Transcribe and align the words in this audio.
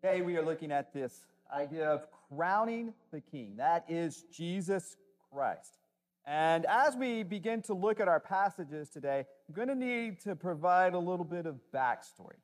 Today 0.00 0.22
we 0.22 0.36
are 0.36 0.44
looking 0.44 0.70
at 0.70 0.92
this 0.92 1.26
idea 1.52 1.90
of 1.90 2.06
crowning 2.28 2.94
the 3.10 3.20
king. 3.20 3.54
That 3.56 3.84
is 3.88 4.26
Jesus 4.32 4.96
Christ. 5.32 5.78
And 6.24 6.66
as 6.66 6.94
we 6.94 7.24
begin 7.24 7.62
to 7.62 7.74
look 7.74 7.98
at 7.98 8.06
our 8.06 8.20
passages 8.20 8.90
today, 8.90 9.26
I'm 9.48 9.54
going 9.56 9.66
to 9.66 9.74
need 9.74 10.20
to 10.20 10.36
provide 10.36 10.94
a 10.94 10.98
little 11.00 11.24
bit 11.24 11.46
of 11.46 11.56
backstory. 11.74 12.38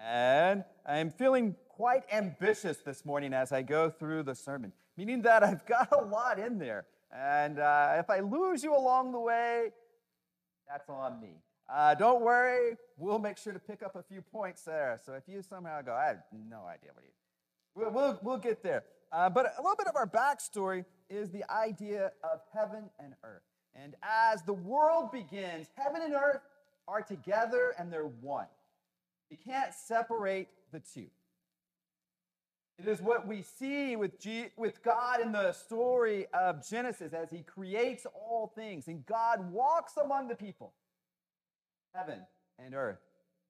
And 0.00 0.64
I'm 0.84 1.10
feeling 1.10 1.54
quite 1.68 2.02
ambitious 2.12 2.78
this 2.78 3.04
morning 3.04 3.32
as 3.32 3.52
I 3.52 3.62
go 3.62 3.90
through 3.90 4.24
the 4.24 4.34
sermon, 4.34 4.72
meaning 4.96 5.22
that 5.22 5.44
I've 5.44 5.64
got 5.66 5.92
a 5.92 6.02
lot 6.02 6.40
in 6.40 6.58
there. 6.58 6.86
And 7.12 7.60
uh, 7.60 7.94
if 7.98 8.10
I 8.10 8.18
lose 8.18 8.64
you 8.64 8.76
along 8.76 9.12
the 9.12 9.20
way, 9.20 9.68
that's 10.68 10.88
on 10.88 11.20
me. 11.20 11.36
Uh, 11.68 11.94
don't 11.94 12.22
worry, 12.22 12.76
we'll 12.96 13.18
make 13.18 13.36
sure 13.36 13.52
to 13.52 13.58
pick 13.58 13.82
up 13.82 13.94
a 13.94 14.02
few 14.02 14.22
points 14.22 14.62
there. 14.62 14.98
So 15.04 15.12
if 15.12 15.24
you 15.26 15.42
somehow 15.42 15.82
go, 15.82 15.92
I 15.92 16.06
have 16.06 16.22
no 16.48 16.64
idea 16.64 16.90
what 16.94 17.04
you, 17.04 17.10
we'll, 17.74 17.90
we'll, 17.90 18.18
we'll 18.22 18.38
get 18.38 18.62
there. 18.62 18.84
Uh, 19.12 19.28
but 19.28 19.52
a 19.58 19.62
little 19.62 19.76
bit 19.76 19.86
of 19.86 19.96
our 19.96 20.06
backstory 20.06 20.84
is 21.10 21.30
the 21.30 21.44
idea 21.50 22.12
of 22.24 22.40
heaven 22.54 22.84
and 22.98 23.14
earth. 23.22 23.42
And 23.74 23.94
as 24.02 24.42
the 24.42 24.54
world 24.54 25.12
begins, 25.12 25.68
heaven 25.76 26.00
and 26.02 26.14
earth 26.14 26.40
are 26.86 27.02
together 27.02 27.74
and 27.78 27.92
they're 27.92 28.06
one. 28.06 28.46
You 29.30 29.36
can't 29.36 29.72
separate 29.74 30.48
the 30.72 30.80
two. 30.80 31.06
It 32.78 32.86
is 32.86 33.02
what 33.02 33.26
we 33.26 33.42
see 33.42 33.96
with, 33.96 34.18
G- 34.20 34.46
with 34.56 34.82
God 34.82 35.20
in 35.20 35.32
the 35.32 35.52
story 35.52 36.26
of 36.32 36.66
Genesis 36.66 37.12
as 37.12 37.30
he 37.30 37.42
creates 37.42 38.06
all 38.14 38.52
things 38.54 38.88
and 38.88 39.04
God 39.04 39.52
walks 39.52 39.96
among 40.02 40.28
the 40.28 40.36
people. 40.36 40.72
Heaven 41.98 42.20
and 42.64 42.74
earth 42.74 43.00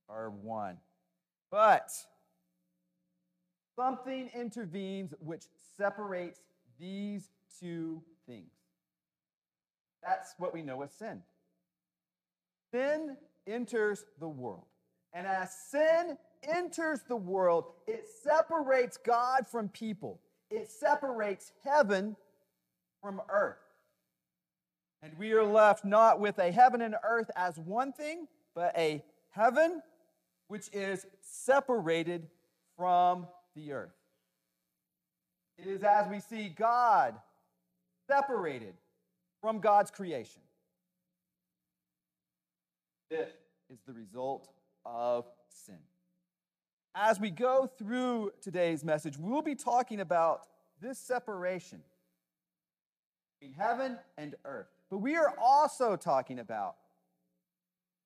are 0.08 0.30
one. 0.30 0.78
But 1.50 1.90
something 3.76 4.30
intervenes 4.34 5.12
which 5.20 5.42
separates 5.76 6.40
these 6.80 7.28
two 7.60 8.02
things. 8.26 8.50
That's 10.02 10.34
what 10.38 10.54
we 10.54 10.62
know 10.62 10.80
as 10.80 10.92
sin. 10.92 11.20
Sin 12.72 13.18
enters 13.46 14.06
the 14.18 14.28
world. 14.28 14.64
And 15.12 15.26
as 15.26 15.52
sin 15.70 16.16
enters 16.42 17.00
the 17.06 17.16
world, 17.16 17.66
it 17.86 18.06
separates 18.22 18.96
God 18.96 19.46
from 19.46 19.68
people, 19.68 20.20
it 20.50 20.70
separates 20.70 21.52
heaven 21.64 22.16
from 23.02 23.20
earth. 23.28 23.58
And 25.02 25.12
we 25.18 25.32
are 25.32 25.44
left 25.44 25.84
not 25.84 26.18
with 26.18 26.38
a 26.38 26.50
heaven 26.50 26.80
and 26.82 26.96
earth 27.04 27.30
as 27.36 27.58
one 27.58 27.92
thing, 27.92 28.26
but 28.58 28.76
a 28.76 29.04
heaven 29.30 29.80
which 30.48 30.68
is 30.72 31.06
separated 31.20 32.26
from 32.76 33.28
the 33.54 33.70
earth. 33.70 33.94
It 35.56 35.68
is 35.68 35.84
as 35.84 36.08
we 36.08 36.18
see 36.18 36.48
God 36.48 37.14
separated 38.10 38.74
from 39.40 39.60
God's 39.60 39.92
creation. 39.92 40.42
This 43.08 43.30
is 43.70 43.78
the 43.86 43.92
result 43.92 44.48
of 44.84 45.26
sin. 45.48 45.78
As 46.96 47.20
we 47.20 47.30
go 47.30 47.70
through 47.78 48.32
today's 48.42 48.84
message, 48.84 49.16
we'll 49.16 49.40
be 49.40 49.54
talking 49.54 50.00
about 50.00 50.48
this 50.82 50.98
separation 50.98 51.80
between 53.38 53.54
heaven 53.56 53.98
and 54.16 54.34
earth. 54.44 54.66
But 54.90 54.98
we 54.98 55.14
are 55.14 55.32
also 55.40 55.94
talking 55.94 56.40
about 56.40 56.74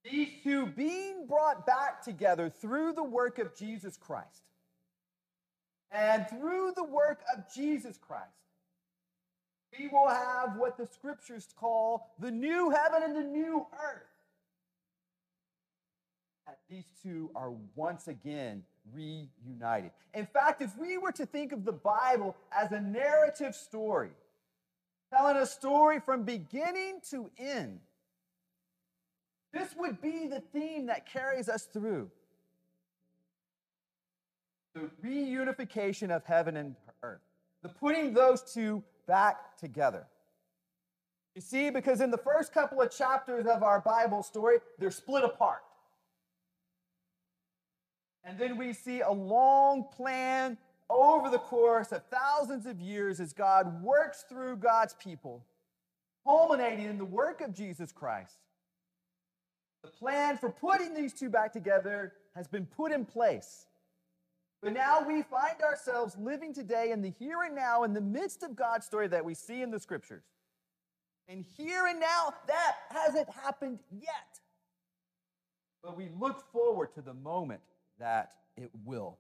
these 0.05 0.29
two 0.43 0.67
being 0.67 1.27
brought 1.27 1.67
back 1.67 2.03
together 2.03 2.51
through 2.51 2.93
the 2.93 3.05
work 3.05 3.39
of 3.39 3.57
Jesus 3.57 3.97
Christ. 3.97 4.43
And 5.91 6.27
through 6.29 6.73
the 6.75 6.85
work 6.85 7.21
of 7.37 7.45
Jesus 7.55 7.99
Christ, 7.99 8.31
we 9.79 9.89
will 9.89 10.09
have 10.09 10.57
what 10.57 10.77
the 10.77 10.87
scriptures 10.87 11.49
call 11.57 12.15
the 12.19 12.31
new 12.31 12.71
heaven 12.71 13.03
and 13.03 13.17
the 13.17 13.23
new 13.23 13.67
earth. 13.73 14.03
And 16.47 16.57
these 16.69 16.87
two 17.03 17.31
are 17.35 17.53
once 17.75 18.09
again 18.09 18.65
reunited. 18.93 19.93
In 20.15 20.27
fact, 20.27 20.63
if 20.63 20.77
we 20.77 20.99
were 20.99 21.13
to 21.13 21.27
think 21.27 21.53
of 21.53 21.65
the 21.65 21.73
Bible 21.73 22.37
as 22.51 22.73
a 22.73 22.81
narrative 22.81 23.55
story, 23.55 24.11
telling 25.13 25.37
a 25.37 25.47
story 25.47 26.01
from 26.01 26.25
beginning 26.25 27.01
to 27.11 27.31
end, 27.39 27.81
this 29.53 29.75
would 29.77 30.01
be 30.01 30.27
the 30.27 30.41
theme 30.53 30.87
that 30.87 31.07
carries 31.07 31.49
us 31.49 31.65
through 31.65 32.11
the 34.75 34.91
reunification 35.05 36.11
of 36.11 36.25
heaven 36.25 36.57
and 36.57 36.77
earth, 37.03 37.21
the 37.63 37.69
putting 37.69 38.15
those 38.15 38.43
two 38.43 38.83
back 39.07 39.57
together. 39.59 40.07
You 41.35 41.43
see, 41.43 41.71
because 41.71 42.01
in 42.01 42.11
the 42.11 42.19
first 42.19 42.53
couple 42.53 42.81
of 42.81 42.91
chapters 42.91 43.47
of 43.47 43.63
our 43.63 43.81
Bible 43.81 44.23
story, 44.23 44.59
they're 44.79 44.91
split 44.91 45.25
apart. 45.25 45.63
And 48.25 48.39
then 48.39 48.57
we 48.57 48.73
see 48.73 49.01
a 49.01 49.11
long 49.11 49.87
plan 49.95 50.57
over 50.89 51.31
the 51.31 51.39
course 51.39 51.91
of 51.93 52.03
thousands 52.11 52.67
of 52.67 52.79
years 52.81 53.19
as 53.19 53.33
God 53.33 53.83
works 53.83 54.25
through 54.29 54.57
God's 54.57 54.95
people, 54.95 55.45
culminating 56.25 56.87
in 56.87 56.99
the 56.99 57.05
work 57.05 57.41
of 57.41 57.55
Jesus 57.55 57.93
Christ. 57.93 58.37
The 59.83 59.91
plan 59.91 60.39
for 60.39 60.51
putting 60.51 60.95
these 60.95 61.13
two 61.13 61.29
back 61.29 61.53
together 61.53 62.13
has 62.35 62.47
been 62.47 62.67
put 62.67 62.93
in 62.93 63.05
place. 63.05 63.67
But 64.63 64.75
now 64.75 65.05
we 65.07 65.23
find 65.23 65.61
ourselves 65.61 66.17
living 66.21 66.55
today 66.55 66.93
in 66.93 67.03
the 67.03 67.11
here 67.19 67.43
and 67.43 67.55
now 67.55 67.83
in 67.83 67.93
the 67.93 68.01
midst 68.01 68.45
of 68.45 68.55
God's 68.55 68.87
story 68.87 69.09
that 69.09 69.25
we 69.25 69.35
see 69.35 69.61
in 69.61 69.73
the 69.73 69.81
scriptures. 69.81 70.23
And 71.29 71.45
here 71.57 71.87
and 71.87 71.99
now, 71.99 72.35
that 72.47 72.77
hasn't 72.91 73.29
happened 73.31 73.81
yet. 73.91 74.41
But 75.83 75.97
we 75.97 76.11
look 76.19 76.45
forward 76.53 76.95
to 76.95 77.03
the 77.03 77.15
moment 77.15 77.61
that 77.99 78.33
it 78.57 78.71
will. 78.85 79.19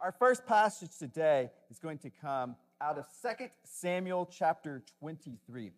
Our 0.00 0.12
first 0.12 0.46
passage 0.46 0.96
today 0.98 1.50
is 1.70 1.78
going 1.78 1.98
to 1.98 2.10
come 2.10 2.56
out 2.80 2.98
of 2.98 3.06
2 3.22 3.46
Samuel 3.64 4.28
chapter 4.30 4.82
23. 5.00 5.72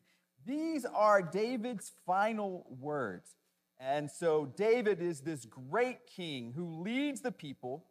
These 0.47 0.85
are 0.85 1.23
David's 1.23 1.93
final 2.07 2.67
words. 2.81 3.35
And 3.81 4.11
so 4.11 4.47
David 4.57 5.03
is 5.03 5.21
this 5.21 5.47
great 5.47 6.07
king 6.07 6.53
who 6.55 6.83
leads 6.83 7.21
the 7.21 7.33
people 7.33 7.85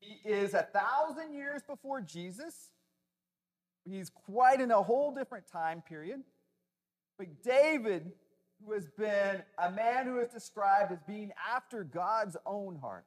he 0.00 0.28
is 0.28 0.54
a 0.54 0.62
thousand 0.62 1.34
years 1.34 1.62
before 1.62 2.00
Jesus. 2.00 2.70
He's 3.84 4.10
quite 4.10 4.60
in 4.60 4.70
a 4.70 4.82
whole 4.82 5.12
different 5.12 5.46
time 5.50 5.82
period. 5.82 6.22
But 7.18 7.42
David, 7.42 8.12
who 8.64 8.72
has 8.72 8.86
been 8.86 9.42
a 9.58 9.70
man 9.70 10.06
who 10.06 10.20
is 10.20 10.28
described 10.28 10.92
as 10.92 11.00
being 11.06 11.32
after 11.52 11.84
God's 11.84 12.36
own 12.46 12.76
heart, 12.76 13.06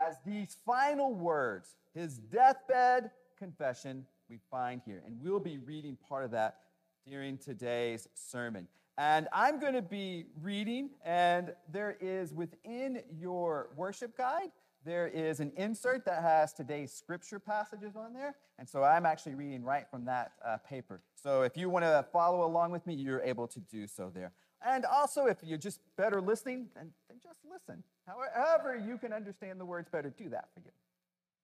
as 0.00 0.16
these 0.24 0.56
final 0.64 1.14
words, 1.14 1.76
his 1.94 2.18
deathbed 2.18 3.10
confession, 3.38 4.06
we 4.30 4.38
find 4.50 4.80
here. 4.86 5.02
And 5.06 5.20
we'll 5.22 5.40
be 5.40 5.58
reading 5.58 5.98
part 6.08 6.24
of 6.24 6.30
that 6.30 6.58
during 7.06 7.36
today's 7.36 8.08
sermon. 8.14 8.68
And 8.98 9.28
I'm 9.32 9.58
going 9.58 9.72
to 9.72 9.82
be 9.82 10.26
reading, 10.42 10.90
and 11.04 11.54
there 11.70 11.96
is 12.00 12.32
within 12.32 13.02
your 13.18 13.70
worship 13.76 14.16
guide, 14.16 14.50
there 14.84 15.06
is 15.06 15.40
an 15.40 15.52
insert 15.56 16.04
that 16.06 16.22
has 16.22 16.52
today's 16.52 16.92
scripture 16.92 17.38
passages 17.38 17.94
on 17.96 18.12
there. 18.12 18.34
And 18.58 18.68
so 18.68 18.82
I'm 18.82 19.06
actually 19.06 19.34
reading 19.34 19.62
right 19.62 19.86
from 19.90 20.04
that 20.06 20.32
uh, 20.44 20.56
paper. 20.58 21.00
So 21.14 21.42
if 21.42 21.56
you 21.56 21.70
want 21.70 21.84
to 21.84 22.04
follow 22.12 22.44
along 22.44 22.72
with 22.72 22.86
me, 22.86 22.94
you're 22.94 23.22
able 23.22 23.46
to 23.48 23.60
do 23.60 23.86
so 23.86 24.10
there. 24.12 24.32
And 24.64 24.84
also, 24.84 25.26
if 25.26 25.38
you're 25.42 25.58
just 25.58 25.80
better 25.96 26.20
listening, 26.20 26.68
then, 26.74 26.90
then 27.08 27.18
just 27.22 27.38
listen. 27.48 27.82
However, 28.06 28.76
you 28.76 28.98
can 28.98 29.12
understand 29.12 29.60
the 29.60 29.64
words 29.64 29.88
better, 29.88 30.10
do 30.10 30.28
that 30.30 30.48
for 30.52 30.60
you. 30.60 30.70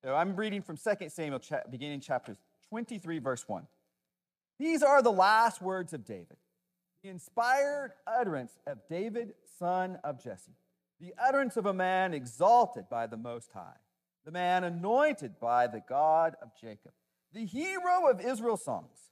So 0.04 0.14
I'm 0.14 0.36
reading 0.36 0.62
from 0.62 0.76
2 0.76 1.08
Samuel, 1.08 1.40
beginning 1.70 2.00
chapter 2.00 2.36
23, 2.68 3.18
verse 3.18 3.48
1. 3.48 3.66
These 4.58 4.82
are 4.82 5.02
the 5.02 5.12
last 5.12 5.62
words 5.62 5.92
of 5.92 6.04
David, 6.04 6.36
the 7.02 7.08
inspired 7.08 7.92
utterance 8.06 8.58
of 8.66 8.78
David, 8.88 9.34
son 9.58 9.98
of 10.04 10.22
Jesse 10.22 10.56
the 11.00 11.14
utterance 11.22 11.56
of 11.56 11.66
a 11.66 11.72
man 11.72 12.12
exalted 12.12 12.88
by 12.90 13.06
the 13.06 13.16
Most 13.16 13.52
High, 13.52 13.76
the 14.24 14.32
man 14.32 14.64
anointed 14.64 15.38
by 15.40 15.66
the 15.66 15.82
God 15.88 16.34
of 16.42 16.50
Jacob, 16.60 16.92
the 17.32 17.46
hero 17.46 18.08
of 18.10 18.20
Israel's 18.20 18.64
songs. 18.64 19.10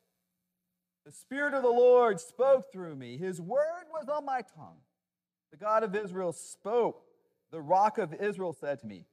The 1.04 1.12
Spirit 1.12 1.54
of 1.54 1.62
the 1.62 1.68
Lord 1.68 2.18
spoke 2.18 2.72
through 2.72 2.96
me, 2.96 3.16
His 3.16 3.40
word 3.40 3.84
was 3.92 4.08
on 4.08 4.24
my 4.24 4.42
tongue. 4.56 4.78
The 5.52 5.56
God 5.56 5.84
of 5.84 5.94
Israel 5.94 6.32
spoke, 6.32 7.02
the 7.52 7.60
rock 7.60 7.98
of 7.98 8.12
Israel 8.14 8.52
said 8.52 8.80
to 8.80 8.86
me, 8.86 9.04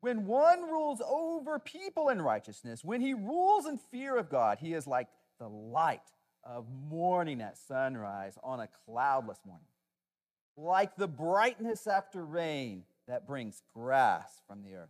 When 0.00 0.26
one 0.26 0.62
rules 0.62 1.02
over 1.04 1.58
people 1.58 2.08
in 2.08 2.22
righteousness, 2.22 2.84
when 2.84 3.00
he 3.00 3.12
rules 3.12 3.66
in 3.66 3.78
fear 3.90 4.16
of 4.16 4.30
God, 4.30 4.58
he 4.60 4.72
is 4.72 4.86
like 4.86 5.08
the 5.40 5.48
light 5.48 6.00
of 6.44 6.66
morning 6.88 7.40
at 7.40 7.58
sunrise 7.58 8.38
on 8.42 8.60
a 8.60 8.68
cloudless 8.86 9.38
morning 9.44 9.66
like 10.56 10.96
the 10.96 11.08
brightness 11.08 11.86
after 11.86 12.24
rain 12.24 12.84
that 13.08 13.26
brings 13.26 13.62
grass 13.74 14.42
from 14.46 14.62
the 14.62 14.74
earth. 14.74 14.88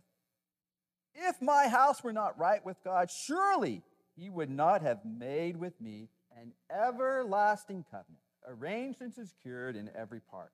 If 1.13 1.41
my 1.41 1.67
house 1.67 2.03
were 2.03 2.13
not 2.13 2.37
right 2.37 2.63
with 2.65 2.77
God, 2.83 3.09
surely 3.09 3.81
he 4.15 4.29
would 4.29 4.49
not 4.49 4.81
have 4.81 4.99
made 5.05 5.57
with 5.57 5.79
me 5.81 6.09
an 6.37 6.53
everlasting 6.69 7.85
covenant, 7.89 8.21
arranged 8.47 9.01
and 9.01 9.13
secured 9.13 9.75
in 9.75 9.89
every 9.95 10.19
part. 10.19 10.51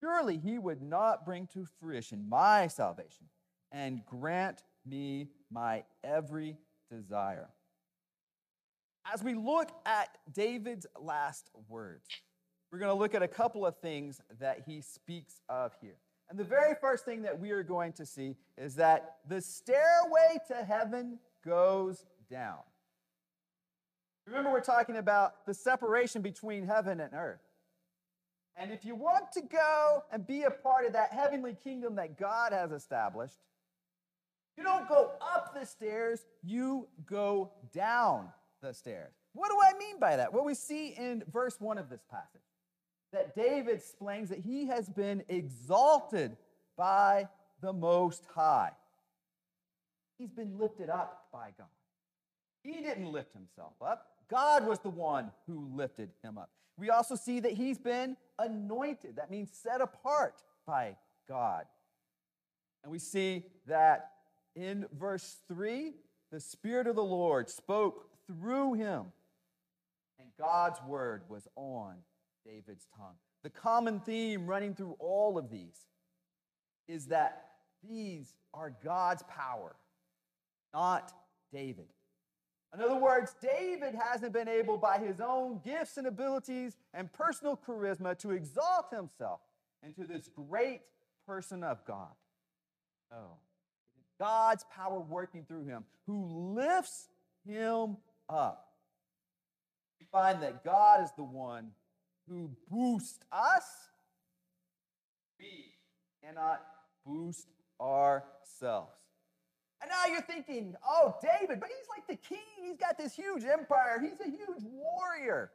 Surely 0.00 0.38
he 0.38 0.58
would 0.58 0.82
not 0.82 1.24
bring 1.24 1.46
to 1.48 1.66
fruition 1.78 2.28
my 2.28 2.66
salvation 2.66 3.26
and 3.70 4.04
grant 4.06 4.62
me 4.84 5.28
my 5.50 5.84
every 6.02 6.56
desire. 6.90 7.48
As 9.10 9.22
we 9.22 9.34
look 9.34 9.70
at 9.84 10.16
David's 10.32 10.86
last 11.00 11.50
words, 11.68 12.06
we're 12.70 12.78
going 12.78 12.94
to 12.94 12.98
look 12.98 13.14
at 13.14 13.22
a 13.22 13.28
couple 13.28 13.66
of 13.66 13.76
things 13.78 14.20
that 14.38 14.62
he 14.66 14.80
speaks 14.80 15.40
of 15.48 15.74
here. 15.80 15.96
And 16.30 16.38
the 16.38 16.44
very 16.44 16.74
first 16.80 17.04
thing 17.04 17.22
that 17.22 17.38
we 17.38 17.50
are 17.50 17.62
going 17.62 17.92
to 17.94 18.06
see 18.06 18.36
is 18.56 18.76
that 18.76 19.16
the 19.28 19.40
stairway 19.40 20.38
to 20.48 20.64
heaven 20.64 21.18
goes 21.44 22.06
down. 22.30 22.60
Remember, 24.26 24.50
we're 24.50 24.60
talking 24.60 24.96
about 24.96 25.44
the 25.46 25.52
separation 25.52 26.22
between 26.22 26.66
heaven 26.66 27.00
and 27.00 27.12
earth. 27.12 27.42
And 28.56 28.70
if 28.70 28.84
you 28.84 28.94
want 28.94 29.32
to 29.32 29.42
go 29.42 30.04
and 30.12 30.26
be 30.26 30.44
a 30.44 30.50
part 30.50 30.86
of 30.86 30.92
that 30.92 31.12
heavenly 31.12 31.56
kingdom 31.62 31.96
that 31.96 32.18
God 32.18 32.52
has 32.52 32.70
established, 32.70 33.40
you 34.56 34.62
don't 34.62 34.88
go 34.88 35.12
up 35.20 35.54
the 35.58 35.66
stairs, 35.66 36.24
you 36.42 36.86
go 37.06 37.50
down 37.74 38.28
the 38.62 38.72
stairs. 38.72 39.12
What 39.34 39.50
do 39.50 39.58
I 39.62 39.78
mean 39.78 39.98
by 39.98 40.16
that? 40.16 40.32
Well, 40.32 40.44
we 40.44 40.54
see 40.54 40.88
in 40.88 41.22
verse 41.30 41.56
1 41.60 41.78
of 41.78 41.90
this 41.90 42.02
passage 42.10 42.40
that 43.12 43.34
David 43.34 43.74
explains 43.74 44.30
that 44.30 44.38
he 44.38 44.66
has 44.66 44.88
been 44.88 45.22
exalted 45.28 46.36
by 46.76 47.28
the 47.60 47.72
Most 47.72 48.24
High. 48.34 48.72
He's 50.18 50.30
been 50.30 50.58
lifted 50.58 50.88
up 50.88 51.26
by 51.32 51.50
God. 51.58 51.66
He 52.62 52.80
didn't 52.80 53.10
lift 53.10 53.34
himself 53.34 53.74
up, 53.84 54.06
God 54.32 54.66
was 54.66 54.78
the 54.78 54.88
one 54.88 55.30
who 55.46 55.68
lifted 55.74 56.08
him 56.22 56.38
up. 56.38 56.48
We 56.78 56.88
also 56.88 57.16
see 57.16 57.40
that 57.40 57.52
he's 57.52 57.78
been 57.78 58.16
anointed. 58.38 59.16
That 59.16 59.30
means 59.30 59.50
set 59.52 59.82
apart 59.82 60.42
by 60.66 60.96
God. 61.28 61.64
And 62.82 62.90
we 62.90 62.98
see 62.98 63.44
that 63.66 64.12
in 64.56 64.86
verse 64.98 65.36
3, 65.48 65.92
the 66.30 66.40
Spirit 66.40 66.86
of 66.86 66.96
the 66.96 67.04
Lord 67.04 67.50
spoke 67.50 68.08
through 68.26 68.74
him, 68.74 69.06
and 70.18 70.28
God's 70.38 70.80
word 70.86 71.22
was 71.28 71.48
on 71.56 71.96
David's 72.44 72.86
tongue. 72.96 73.16
The 73.42 73.50
common 73.50 74.00
theme 74.00 74.46
running 74.46 74.74
through 74.74 74.96
all 74.98 75.36
of 75.38 75.50
these 75.50 75.86
is 76.88 77.06
that 77.06 77.48
these 77.88 78.36
are 78.54 78.72
God's 78.84 79.22
power, 79.24 79.74
not 80.72 81.12
David. 81.52 81.86
In 82.74 82.80
other 82.80 82.96
words, 82.96 83.34
David 83.40 83.94
hasn't 83.94 84.32
been 84.32 84.48
able, 84.48 84.78
by 84.78 84.98
his 84.98 85.20
own 85.20 85.60
gifts 85.64 85.98
and 85.98 86.06
abilities 86.06 86.76
and 86.94 87.12
personal 87.12 87.56
charisma, 87.56 88.18
to 88.20 88.30
exalt 88.30 88.86
himself 88.90 89.40
into 89.82 90.04
this 90.06 90.28
great 90.28 90.80
person 91.26 91.62
of 91.62 91.84
God. 91.84 92.14
No. 93.10 93.36
God's 94.18 94.64
power 94.74 95.00
working 95.00 95.44
through 95.44 95.64
him, 95.64 95.84
who 96.06 96.54
lifts 96.54 97.08
him 97.44 97.96
up. 98.32 98.68
We 100.00 100.06
find 100.10 100.42
that 100.42 100.64
God 100.64 101.02
is 101.02 101.10
the 101.16 101.24
one 101.24 101.70
who 102.28 102.50
boosts 102.70 103.24
us. 103.30 103.64
We 105.38 105.74
cannot 106.24 106.62
boost 107.04 107.48
ourselves. 107.80 108.96
And 109.80 109.90
now 109.90 110.12
you're 110.12 110.22
thinking, 110.22 110.74
oh, 110.88 111.16
David, 111.20 111.58
but 111.58 111.68
he's 111.68 111.88
like 111.88 112.06
the 112.06 112.28
king. 112.28 112.38
He's 112.62 112.76
got 112.76 112.96
this 112.96 113.14
huge 113.14 113.44
empire. 113.44 114.00
He's 114.00 114.20
a 114.20 114.30
huge 114.30 114.62
warrior. 114.62 115.50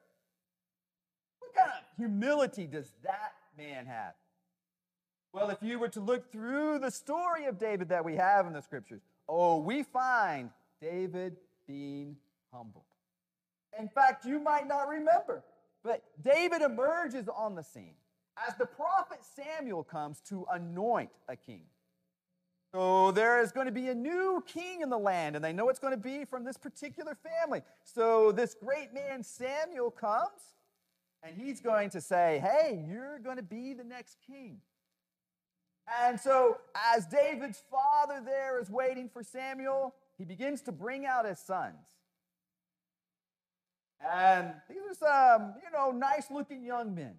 What 1.40 1.54
kind 1.56 1.70
of 1.70 1.84
humility 1.98 2.68
does 2.68 2.92
that 3.04 3.34
man 3.58 3.86
have? 3.86 4.14
Well, 5.32 5.50
if 5.50 5.60
you 5.62 5.80
were 5.80 5.90
to 5.90 6.00
look 6.02 6.32
through 6.32 6.80
the 6.80 6.92
story 6.92 7.46
of 7.46 7.58
David 7.58 7.90
that 7.90 8.04
we 8.04 8.16
have 8.16 8.48
in 8.48 8.54
the 8.54 8.62
scriptures, 8.62 9.02
oh, 9.30 9.60
we 9.60 9.84
find 9.84 10.50
David 10.82 11.38
being 11.68 12.18
In 13.80 13.88
fact, 13.90 14.26
you 14.26 14.40
might 14.40 14.68
not 14.68 14.88
remember, 14.88 15.44
but 15.84 16.04
David 16.22 16.62
emerges 16.62 17.28
on 17.28 17.56
the 17.56 17.64
scene 17.64 17.96
as 18.48 18.56
the 18.56 18.66
prophet 18.66 19.20
Samuel 19.22 19.84
comes 19.84 20.22
to 20.30 20.46
anoint 20.52 21.10
a 21.28 21.36
king. 21.36 21.64
So 22.74 23.12
there 23.12 23.42
is 23.42 23.52
going 23.52 23.68
to 23.68 23.72
be 23.72 23.88
a 23.88 23.96
new 23.96 24.44
king 24.46 24.82
in 24.82 24.90
the 24.90 24.98
land, 24.98 25.36
and 25.36 25.44
they 25.44 25.54
know 25.54 25.70
it's 25.70 25.80
going 25.80 25.94
to 25.94 25.98
be 25.98 26.26
from 26.26 26.44
this 26.44 26.58
particular 26.58 27.16
family. 27.16 27.62
So 27.84 28.32
this 28.32 28.56
great 28.56 28.94
man 28.94 29.24
Samuel 29.24 29.90
comes, 29.90 30.56
and 31.24 31.36
he's 31.36 31.62
going 31.62 31.90
to 31.92 32.02
say, 32.02 32.44
Hey, 32.44 32.84
you're 32.88 33.20
going 33.20 33.38
to 33.38 33.44
be 33.44 33.74
the 33.74 33.84
next 33.84 34.18
king. 34.28 34.58
And 36.04 36.20
so, 36.20 36.58
as 36.94 37.06
David's 37.06 37.64
father 37.72 38.22
there 38.24 38.60
is 38.60 38.70
waiting 38.70 39.10
for 39.10 39.24
Samuel, 39.24 39.96
he 40.18 40.26
begins 40.26 40.62
to 40.64 40.74
bring 40.74 41.06
out 41.06 41.26
his 41.26 41.40
sons. 41.40 41.76
And 44.00 44.54
these 44.70 44.78
are 44.78 44.96
some, 44.96 45.54
you 45.64 45.72
know, 45.72 45.92
nice 45.92 46.30
looking 46.30 46.64
young 46.64 46.94
men. 46.94 47.16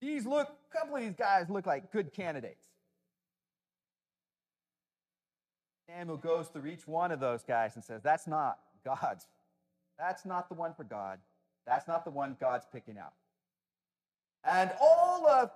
These 0.00 0.26
look, 0.26 0.48
a 0.48 0.78
couple 0.78 0.96
of 0.96 1.02
these 1.02 1.14
guys 1.14 1.48
look 1.48 1.66
like 1.66 1.90
good 1.92 2.12
candidates. 2.12 2.66
Samuel 5.88 6.16
goes 6.16 6.48
through 6.48 6.66
each 6.66 6.86
one 6.86 7.12
of 7.12 7.20
those 7.20 7.42
guys 7.42 7.74
and 7.76 7.84
says, 7.84 8.02
That's 8.02 8.26
not 8.26 8.58
God's. 8.84 9.26
That's 9.98 10.24
not 10.24 10.48
the 10.48 10.54
one 10.54 10.74
for 10.74 10.84
God. 10.84 11.18
That's 11.66 11.88
not 11.88 12.04
the 12.04 12.10
one 12.10 12.36
God's 12.38 12.66
picking 12.70 12.98
out. 12.98 13.14
And 14.44 14.70
all 14.80 15.26
of 15.26 15.50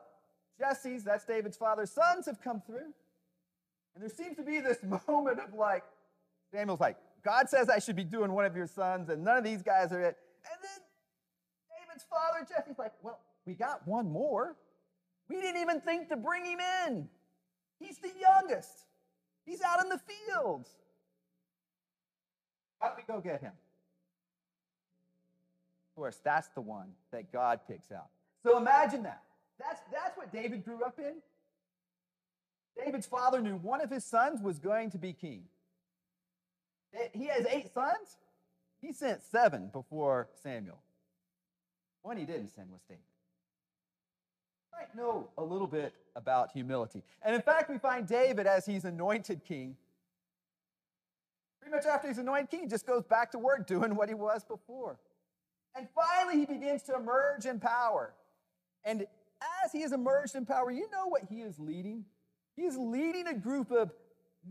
Jesse's, 0.58 1.04
that's 1.04 1.24
David's 1.24 1.56
father's 1.56 1.90
sons, 1.90 2.26
have 2.26 2.40
come 2.40 2.60
through. 2.60 2.92
And 3.94 4.02
there 4.02 4.08
seems 4.08 4.36
to 4.36 4.42
be 4.42 4.60
this 4.60 4.78
moment 5.08 5.40
of 5.40 5.54
like, 5.54 5.84
Samuel's 6.52 6.80
like, 6.80 6.96
God 7.24 7.48
says 7.48 7.68
I 7.68 7.78
should 7.78 7.96
be 7.96 8.04
doing 8.04 8.32
one 8.32 8.44
of 8.44 8.56
your 8.56 8.66
sons, 8.66 9.10
and 9.10 9.22
none 9.22 9.36
of 9.36 9.44
these 9.44 9.62
guys 9.62 9.92
are 9.92 10.00
it. 10.00 10.16
And 10.44 10.58
then 10.62 10.80
David's 11.78 12.04
father, 12.08 12.46
Jesse's 12.48 12.78
like, 12.78 12.92
Well, 13.02 13.20
we 13.46 13.54
got 13.54 13.86
one 13.86 14.10
more. 14.10 14.56
We 15.28 15.40
didn't 15.40 15.60
even 15.60 15.80
think 15.80 16.08
to 16.08 16.16
bring 16.16 16.44
him 16.44 16.58
in. 16.86 17.08
He's 17.78 17.98
the 17.98 18.10
youngest. 18.20 18.86
He's 19.46 19.62
out 19.62 19.82
in 19.82 19.88
the 19.88 19.98
fields. 19.98 20.70
How 22.80 22.88
do 22.88 22.94
we 22.96 23.02
go 23.12 23.20
get 23.20 23.40
him? 23.40 23.52
Of 25.90 25.96
course, 25.96 26.20
that's 26.24 26.48
the 26.54 26.60
one 26.60 26.88
that 27.12 27.32
God 27.32 27.60
picks 27.68 27.92
out. 27.92 28.08
So 28.42 28.56
imagine 28.56 29.02
that. 29.04 29.22
That's, 29.58 29.80
that's 29.92 30.16
what 30.16 30.32
David 30.32 30.64
grew 30.64 30.82
up 30.82 30.98
in. 30.98 31.14
David's 32.82 33.06
father 33.06 33.40
knew 33.40 33.56
one 33.56 33.80
of 33.80 33.90
his 33.90 34.04
sons 34.04 34.40
was 34.40 34.58
going 34.58 34.90
to 34.90 34.98
be 34.98 35.12
king. 35.12 35.42
He 37.12 37.26
has 37.26 37.46
eight 37.46 37.72
sons. 37.72 38.16
He 38.80 38.92
sent 38.92 39.22
seven 39.22 39.68
before 39.72 40.28
Samuel. 40.42 40.78
One 42.02 42.16
he 42.16 42.24
didn't 42.24 42.48
send 42.48 42.70
was 42.70 42.80
David 42.88 43.02
might 44.80 44.94
know 44.96 45.28
a 45.36 45.44
little 45.44 45.66
bit 45.66 45.92
about 46.16 46.50
humility. 46.52 47.02
And 47.22 47.34
in 47.34 47.42
fact, 47.42 47.68
we 47.70 47.78
find 47.78 48.06
David 48.06 48.46
as 48.46 48.64
he's 48.64 48.84
anointed 48.84 49.44
king. 49.44 49.76
Pretty 51.60 51.74
much 51.74 51.84
after 51.84 52.08
he's 52.08 52.18
anointed 52.18 52.50
king, 52.50 52.60
he 52.60 52.66
just 52.66 52.86
goes 52.86 53.04
back 53.04 53.30
to 53.32 53.38
work 53.38 53.66
doing 53.66 53.94
what 53.94 54.08
he 54.08 54.14
was 54.14 54.44
before. 54.44 54.98
And 55.76 55.86
finally, 55.94 56.38
he 56.38 56.46
begins 56.46 56.82
to 56.84 56.94
emerge 56.94 57.44
in 57.44 57.60
power. 57.60 58.14
And 58.84 59.06
as 59.64 59.72
he 59.72 59.82
has 59.82 59.92
emerged 59.92 60.34
in 60.34 60.46
power, 60.46 60.70
you 60.70 60.88
know 60.90 61.06
what 61.06 61.22
he 61.28 61.42
is 61.42 61.58
leading? 61.58 62.04
He's 62.56 62.76
leading 62.76 63.26
a 63.26 63.34
group 63.34 63.70
of 63.70 63.92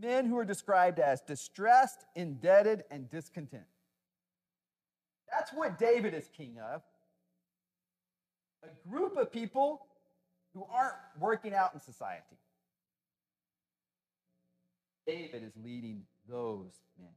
men 0.00 0.26
who 0.26 0.38
are 0.38 0.44
described 0.44 1.00
as 1.00 1.20
distressed, 1.20 2.04
indebted, 2.14 2.84
and 2.90 3.10
discontent. 3.10 3.64
That's 5.30 5.52
what 5.52 5.78
David 5.78 6.14
is 6.14 6.28
king 6.36 6.56
of. 6.72 6.82
A 8.62 8.88
group 8.88 9.16
of 9.16 9.32
people 9.32 9.86
who 10.54 10.64
aren't 10.70 10.94
working 11.18 11.54
out 11.54 11.72
in 11.74 11.80
society. 11.80 12.36
David 15.06 15.42
is 15.42 15.52
leading 15.64 16.02
those 16.28 16.72
men. 16.98 17.08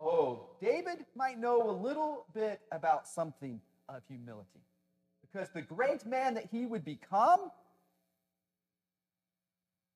Oh, 0.00 0.50
David 0.60 1.04
might 1.14 1.38
know 1.38 1.70
a 1.70 1.72
little 1.72 2.26
bit 2.34 2.60
about 2.72 3.06
something 3.06 3.60
of 3.88 4.02
humility 4.08 4.60
because 5.20 5.48
the 5.50 5.62
great 5.62 6.06
man 6.06 6.34
that 6.34 6.46
he 6.50 6.66
would 6.66 6.84
become 6.84 7.50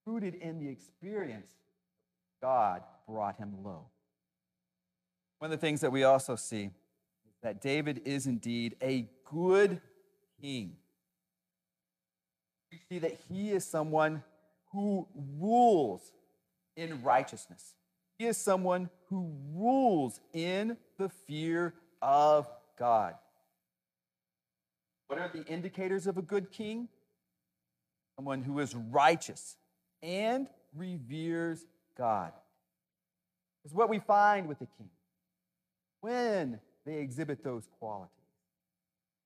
rooted 0.07 0.35
in 0.35 0.59
the 0.59 0.69
experience 0.69 1.51
God 2.43 2.83
brought 3.09 3.37
him 3.37 3.55
low. 3.65 3.87
One 5.39 5.51
of 5.51 5.59
the 5.59 5.67
things 5.67 5.81
that 5.81 5.91
we 5.91 6.05
also 6.05 6.37
see 6.37 6.71
that 7.45 7.61
David 7.61 8.03
is 8.05 8.27
indeed 8.27 8.75
a 8.83 9.09
good 9.31 9.81
king 10.41 10.77
we 12.75 12.81
see 12.89 12.99
that 12.99 13.17
he 13.29 13.53
is 13.53 13.65
someone 13.65 14.25
who 14.73 15.07
rules 15.39 16.13
in 16.77 17.03
righteousness. 17.05 17.75
He 18.19 18.27
is 18.27 18.37
someone 18.37 18.91
who 19.09 19.33
rules 19.55 20.21
in 20.33 20.77
the 20.99 21.09
fear 21.09 21.75
of 22.03 22.49
God. 22.77 23.15
What 25.07 25.21
are 25.21 25.31
the 25.33 25.45
indicators 25.45 26.09
of 26.09 26.19
a 26.19 26.23
good 26.23 26.51
king? 26.51 26.89
Someone 28.17 28.43
who 28.43 28.59
is 28.59 28.75
righteous 28.75 29.57
and 30.03 30.49
reveres 30.75 31.65
God. 31.97 32.33
Is 33.65 33.73
what 33.73 33.89
we 33.89 34.01
find 34.01 34.49
with 34.49 34.59
the 34.59 34.67
king. 34.67 34.91
When 36.01 36.59
they 36.85 36.99
exhibit 36.99 37.43
those 37.43 37.67
qualities, 37.79 38.11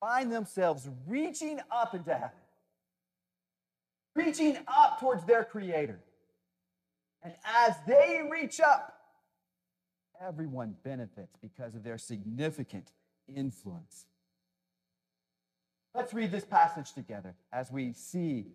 find 0.01 0.33
themselves 0.33 0.89
reaching 1.07 1.61
up 1.71 1.95
into 1.95 2.13
heaven, 2.13 2.31
reaching 4.15 4.59
up 4.69 5.01
towards 5.01 5.25
their 5.25 5.45
creator. 5.45 6.01
And 7.23 7.35
as 7.45 7.75
they 7.87 8.27
reach 8.31 8.61
up, 8.61 8.95
everyone 10.21 10.77
benefits 10.85 11.37
because 11.41 11.75
of 11.75 11.83
their 11.83 11.99
significant 11.99 12.93
influence. 13.27 14.07
Let's 15.95 16.15
read 16.15 16.31
this 16.31 16.45
passage 16.45 16.93
together 16.93 17.35
as 17.53 17.73
we 17.73 17.93
see 17.93 18.47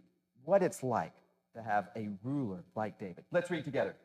what 0.46 0.64
it's 0.64 0.82
like 0.84 1.14
to 1.56 1.62
have 1.62 1.90
a 1.96 2.10
ruler 2.24 2.64
like 2.76 2.98
David. 3.00 3.26
Let's 3.32 3.52
read 3.52 3.66
together. 3.66 3.96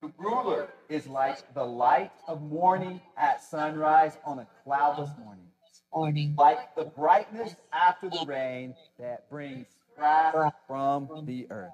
The 0.00 0.12
ruler 0.16 0.68
is 0.88 1.08
like 1.08 1.54
the 1.54 1.64
light 1.64 2.12
of 2.28 2.40
morning 2.40 3.00
at 3.16 3.42
sunrise 3.42 4.16
on 4.24 4.38
a 4.38 4.46
cloudless 4.62 5.10
morning. 5.18 5.46
Morning. 5.92 6.34
Like 6.38 6.74
the 6.76 6.84
brightness 6.84 7.56
after 7.72 8.08
the 8.08 8.24
rain 8.26 8.74
that 8.98 9.28
brings 9.28 9.66
wrath 9.98 10.52
from 10.68 11.24
the 11.24 11.48
earth. 11.50 11.72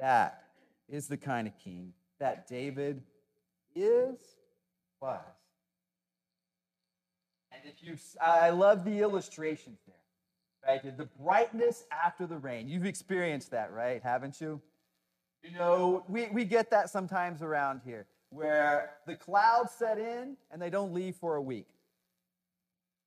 That 0.00 0.42
is 0.88 1.06
the 1.06 1.16
kind 1.16 1.46
of 1.46 1.56
king 1.62 1.92
that 2.18 2.48
David 2.48 3.02
is, 3.76 4.18
was. 5.00 5.20
And 7.52 7.62
if 7.64 7.86
you, 7.86 7.96
I 8.20 8.50
love 8.50 8.84
the 8.84 9.00
illustrations 9.00 9.78
there, 9.86 9.96
right? 10.66 10.96
The 10.96 11.08
brightness 11.22 11.84
after 11.92 12.26
the 12.26 12.38
rain. 12.38 12.68
You've 12.68 12.86
experienced 12.86 13.50
that, 13.52 13.72
right? 13.72 14.02
Haven't 14.02 14.40
you? 14.40 14.60
You 15.42 15.50
know, 15.52 16.04
we, 16.08 16.28
we 16.28 16.44
get 16.44 16.70
that 16.70 16.90
sometimes 16.90 17.42
around 17.42 17.80
here 17.84 18.06
where 18.30 18.92
the 19.06 19.14
clouds 19.14 19.72
set 19.72 19.98
in 19.98 20.36
and 20.50 20.62
they 20.62 20.70
don't 20.70 20.94
leave 20.94 21.16
for 21.16 21.36
a 21.36 21.42
week. 21.42 21.66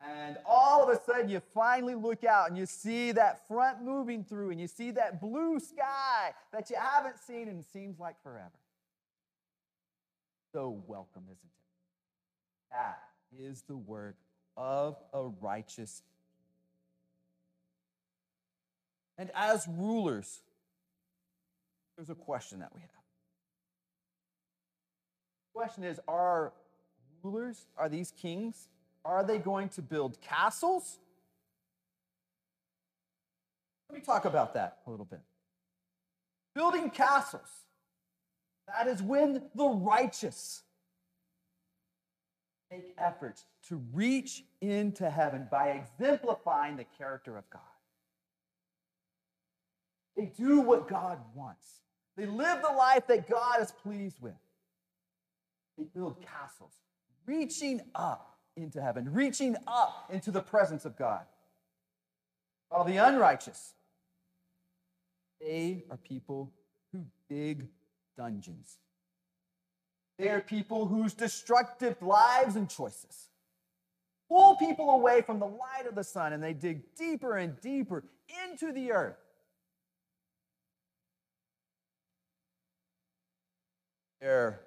And 0.06 0.38
all 0.46 0.84
of 0.84 0.90
a 0.90 1.02
sudden, 1.02 1.30
you 1.30 1.42
finally 1.54 1.96
look 1.96 2.24
out 2.24 2.50
and 2.50 2.58
you 2.58 2.66
see 2.66 3.12
that 3.14 3.48
front 3.48 3.82
moving 3.82 4.24
through, 4.24 4.52
and 4.52 4.60
you 4.60 4.68
see 4.68 4.92
that 4.92 5.22
blue 5.22 5.60
sky 5.60 6.34
that 6.52 6.70
you 6.70 6.76
haven't 6.78 7.18
seen 7.18 7.48
and 7.48 7.64
seems 7.64 7.98
like 7.98 8.22
forever. 8.22 8.52
So 10.54 10.84
welcome, 10.86 11.24
isn't 11.24 11.38
it? 11.38 12.72
That 12.72 13.00
is 13.40 13.64
the 13.64 13.78
work 13.78 14.18
of 14.58 14.98
a 15.14 15.24
righteous. 15.42 16.04
And 19.18 19.32
as 19.34 19.66
rulers, 19.68 20.42
there's 21.96 22.10
a 22.10 22.16
question 22.16 22.60
that 22.60 22.74
we 22.74 22.82
have. 22.82 22.90
The 25.54 25.60
question 25.60 25.84
is 25.84 26.00
Are 26.08 26.54
rulers, 27.24 27.66
are 27.78 27.90
these 27.90 28.12
kings, 28.12 28.70
are 29.04 29.24
they 29.24 29.38
going 29.38 29.70
to 29.70 29.82
build 29.82 30.20
castles? 30.22 31.00
Let 33.90 34.00
me 34.00 34.06
talk 34.06 34.26
about 34.26 34.56
that 34.56 34.80
a 34.88 34.90
little 34.90 35.06
bit. 35.06 35.22
Building 36.56 36.90
castles, 36.90 37.48
that 38.68 38.88
is 38.88 39.02
when 39.02 39.44
the 39.54 39.68
righteous 39.68 40.64
make 42.72 42.94
efforts 42.98 43.46
to 43.68 43.82
reach 43.94 44.44
into 44.62 45.10
heaven 45.10 45.48
by 45.52 45.70
exemplifying 45.70 46.78
the 46.78 46.86
character 46.98 47.38
of 47.38 47.48
God. 47.50 47.62
They 50.18 50.26
do 50.26 50.62
what 50.62 50.88
God 50.88 51.20
wants. 51.36 51.82
They 52.18 52.26
live 52.26 52.62
the 52.62 52.76
life 52.76 53.08
that 53.08 53.30
God 53.30 53.62
is 53.62 53.72
pleased 53.72 54.22
with. 54.22 54.34
They 55.78 55.84
build 55.84 56.22
castles, 56.22 56.72
reaching 57.26 57.82
up 57.94 58.38
into 58.56 58.82
heaven, 58.82 59.14
reaching 59.14 59.56
up 59.68 60.10
into 60.10 60.32
the 60.32 60.42
presence 60.42 60.86
of 60.86 60.98
God. 60.98 61.26
While 62.70 62.86
the 62.86 62.98
unrighteous, 62.98 63.74
they 65.42 65.84
are 65.92 65.98
people 65.98 66.52
who 66.94 67.06
dig 67.30 67.68
dungeons. 68.18 68.78
They 70.18 70.30
are 70.30 70.40
people 70.40 70.88
whose 70.88 71.14
destructive 71.14 72.02
lives 72.02 72.56
and 72.56 72.70
choices 72.70 73.30
pull 74.30 74.56
people 74.56 74.92
away 74.92 75.22
from 75.22 75.40
the 75.40 75.46
light 75.46 75.88
of 75.88 75.96
the 75.96 76.04
sun 76.04 76.34
and 76.34 76.42
they 76.42 76.54
dig 76.54 76.96
deeper 76.96 77.38
and 77.38 77.60
deeper 77.62 78.04
into 78.46 78.72
the 78.72 78.92
earth. 78.92 79.18
Their 84.26 84.62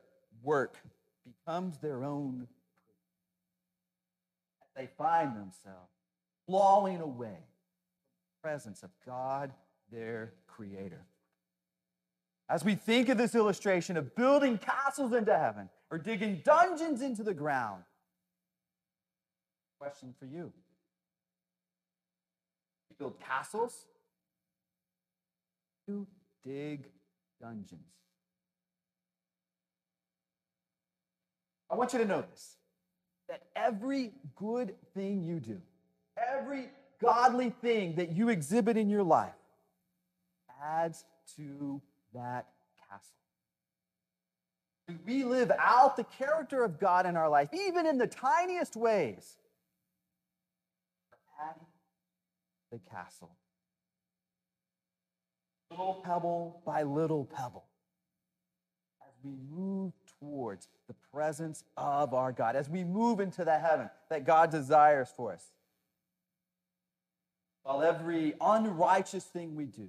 work 0.45 0.79
becomes 1.27 1.79
their 1.79 2.05
own. 2.05 2.47
They 4.77 4.89
find 4.97 5.31
themselves 5.31 5.91
falling 6.47 7.01
away 7.01 7.39
the 7.41 8.41
presence 8.41 8.85
of 8.85 8.91
God, 9.05 9.53
their 9.91 10.33
Creator. 10.47 11.05
As 12.49 12.65
we 12.65 12.77
think 12.77 13.09
of 13.09 13.19
this 13.19 13.35
illustration 13.35 13.97
of 13.97 14.15
building 14.15 14.59
castles 14.59 15.13
into 15.13 15.37
heaven 15.37 15.69
or 15.91 15.99
digging 15.99 16.41
dungeons 16.45 17.03
into 17.03 17.25
the 17.25 17.35
ground, 17.35 17.83
question 19.81 20.15
for 20.21 20.27
you. 20.27 20.53
You 22.91 22.97
build 22.97 23.19
castles, 23.19 23.87
you 25.89 26.07
dig 26.45 26.85
dungeons. 27.41 27.83
I 31.71 31.75
want 31.75 31.93
you 31.93 31.99
to 31.99 32.05
know 32.05 32.23
this 32.23 32.57
that 33.29 33.43
every 33.55 34.13
good 34.37 34.75
thing 34.95 35.23
you 35.23 35.39
do, 35.39 35.61
every 36.17 36.71
godly 37.01 37.51
thing 37.51 37.97
that 37.97 38.11
you 38.13 38.31
exhibit 38.31 38.77
in 38.77 38.89
your 38.89 39.03
life 39.03 39.35
adds 40.63 41.05
to 41.37 41.81
that 42.15 42.47
castle. 42.89 43.15
We 45.07 45.25
live 45.25 45.53
out 45.59 45.97
the 45.97 46.05
character 46.05 46.65
of 46.65 46.81
God 46.81 47.05
in 47.05 47.17
our 47.17 47.29
life, 47.29 47.51
even 47.53 47.87
in 47.87 47.99
the 47.99 48.07
tiniest 48.07 48.77
ways. 48.77 49.37
Adding 51.41 51.67
the 52.73 52.81
castle. 52.91 53.37
Little 55.71 56.01
pebble 56.03 56.63
by 56.65 56.83
little 56.83 57.27
pebble. 57.27 57.67
As 59.03 59.13
we 59.23 59.37
move 59.51 59.93
towards 60.21 60.69
the 60.89 60.95
presence 61.13 61.65
of 61.77 62.15
our 62.15 62.33
God, 62.33 62.57
as 62.57 62.69
we 62.69 62.85
move 62.85 63.21
into 63.21 63.45
the 63.45 63.59
heaven 63.59 63.89
that 64.11 64.25
God 64.25 64.51
desires 64.51 65.09
for 65.17 65.33
us. 65.33 65.45
While 67.63 67.83
every 67.83 68.35
unrighteous 68.41 69.25
thing 69.25 69.55
we 69.55 69.67
do, 69.67 69.89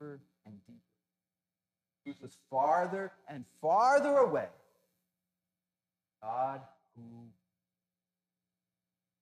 deeper 0.00 0.20
and 0.46 0.54
deeper. 0.66 0.78
Moves 2.06 2.22
us 2.24 2.36
farther 2.50 3.12
and 3.28 3.44
farther 3.60 4.16
away. 4.16 4.48
God 6.22 6.60
who. 6.96 7.02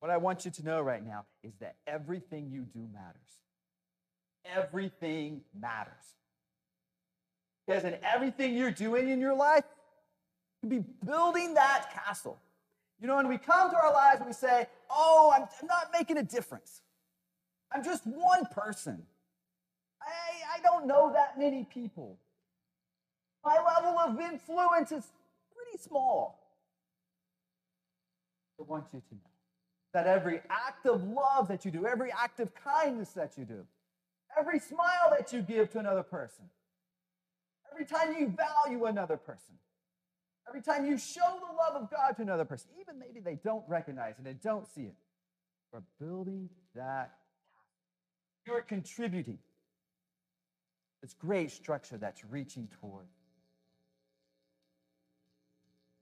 What 0.00 0.10
I 0.10 0.16
want 0.16 0.44
you 0.46 0.50
to 0.50 0.64
know 0.64 0.80
right 0.80 1.04
now 1.04 1.26
is 1.42 1.52
that 1.60 1.76
everything 1.86 2.50
you 2.50 2.62
do 2.62 2.86
matters. 2.92 3.20
Everything 4.56 5.42
matters. 5.58 5.92
Because 7.70 7.84
in 7.84 7.96
everything 8.02 8.56
you're 8.56 8.72
doing 8.72 9.10
in 9.10 9.20
your 9.20 9.34
life, 9.34 9.62
you 10.60 10.68
be 10.68 10.84
building 11.06 11.54
that 11.54 11.92
castle. 11.94 12.36
You 13.00 13.06
know, 13.06 13.14
when 13.14 13.28
we 13.28 13.38
come 13.38 13.70
to 13.70 13.76
our 13.76 13.92
lives 13.92 14.18
and 14.18 14.26
we 14.26 14.32
say, 14.32 14.66
Oh, 14.90 15.32
I'm, 15.32 15.42
I'm 15.42 15.68
not 15.68 15.90
making 15.92 16.16
a 16.16 16.24
difference. 16.24 16.80
I'm 17.72 17.84
just 17.84 18.04
one 18.04 18.46
person. 18.46 19.00
I, 20.02 20.58
I 20.58 20.62
don't 20.62 20.88
know 20.88 21.12
that 21.12 21.38
many 21.38 21.62
people. 21.62 22.18
My 23.44 23.54
level 23.54 23.96
of 24.00 24.18
influence 24.18 24.90
is 24.90 25.04
pretty 25.54 25.80
small. 25.80 26.40
I 28.58 28.64
want 28.64 28.86
you 28.92 29.00
to 29.10 29.14
know 29.14 29.30
that 29.94 30.08
every 30.08 30.40
act 30.50 30.86
of 30.86 31.04
love 31.04 31.46
that 31.46 31.64
you 31.64 31.70
do, 31.70 31.86
every 31.86 32.10
act 32.10 32.40
of 32.40 32.52
kindness 32.52 33.10
that 33.10 33.38
you 33.38 33.44
do, 33.44 33.64
every 34.36 34.58
smile 34.58 35.14
that 35.16 35.32
you 35.32 35.40
give 35.40 35.70
to 35.70 35.78
another 35.78 36.02
person, 36.02 36.46
every 37.80 37.96
time 37.96 38.14
you 38.18 38.28
value 38.28 38.84
another 38.84 39.16
person, 39.16 39.54
every 40.48 40.60
time 40.60 40.84
you 40.84 40.98
show 40.98 41.38
the 41.40 41.56
love 41.56 41.82
of 41.82 41.90
God 41.90 42.12
to 42.16 42.22
another 42.22 42.44
person, 42.44 42.70
even 42.80 42.98
maybe 42.98 43.20
they 43.20 43.38
don't 43.42 43.64
recognize 43.68 44.14
it 44.18 44.28
and 44.28 44.40
don't 44.42 44.66
see 44.66 44.82
it, 44.82 44.94
you're 45.72 45.82
building 45.98 46.48
that. 46.74 47.12
You're 48.46 48.62
contributing 48.62 49.38
this 51.02 51.14
great 51.14 51.50
structure 51.50 51.96
that's 51.96 52.24
reaching 52.24 52.68
toward 52.80 53.06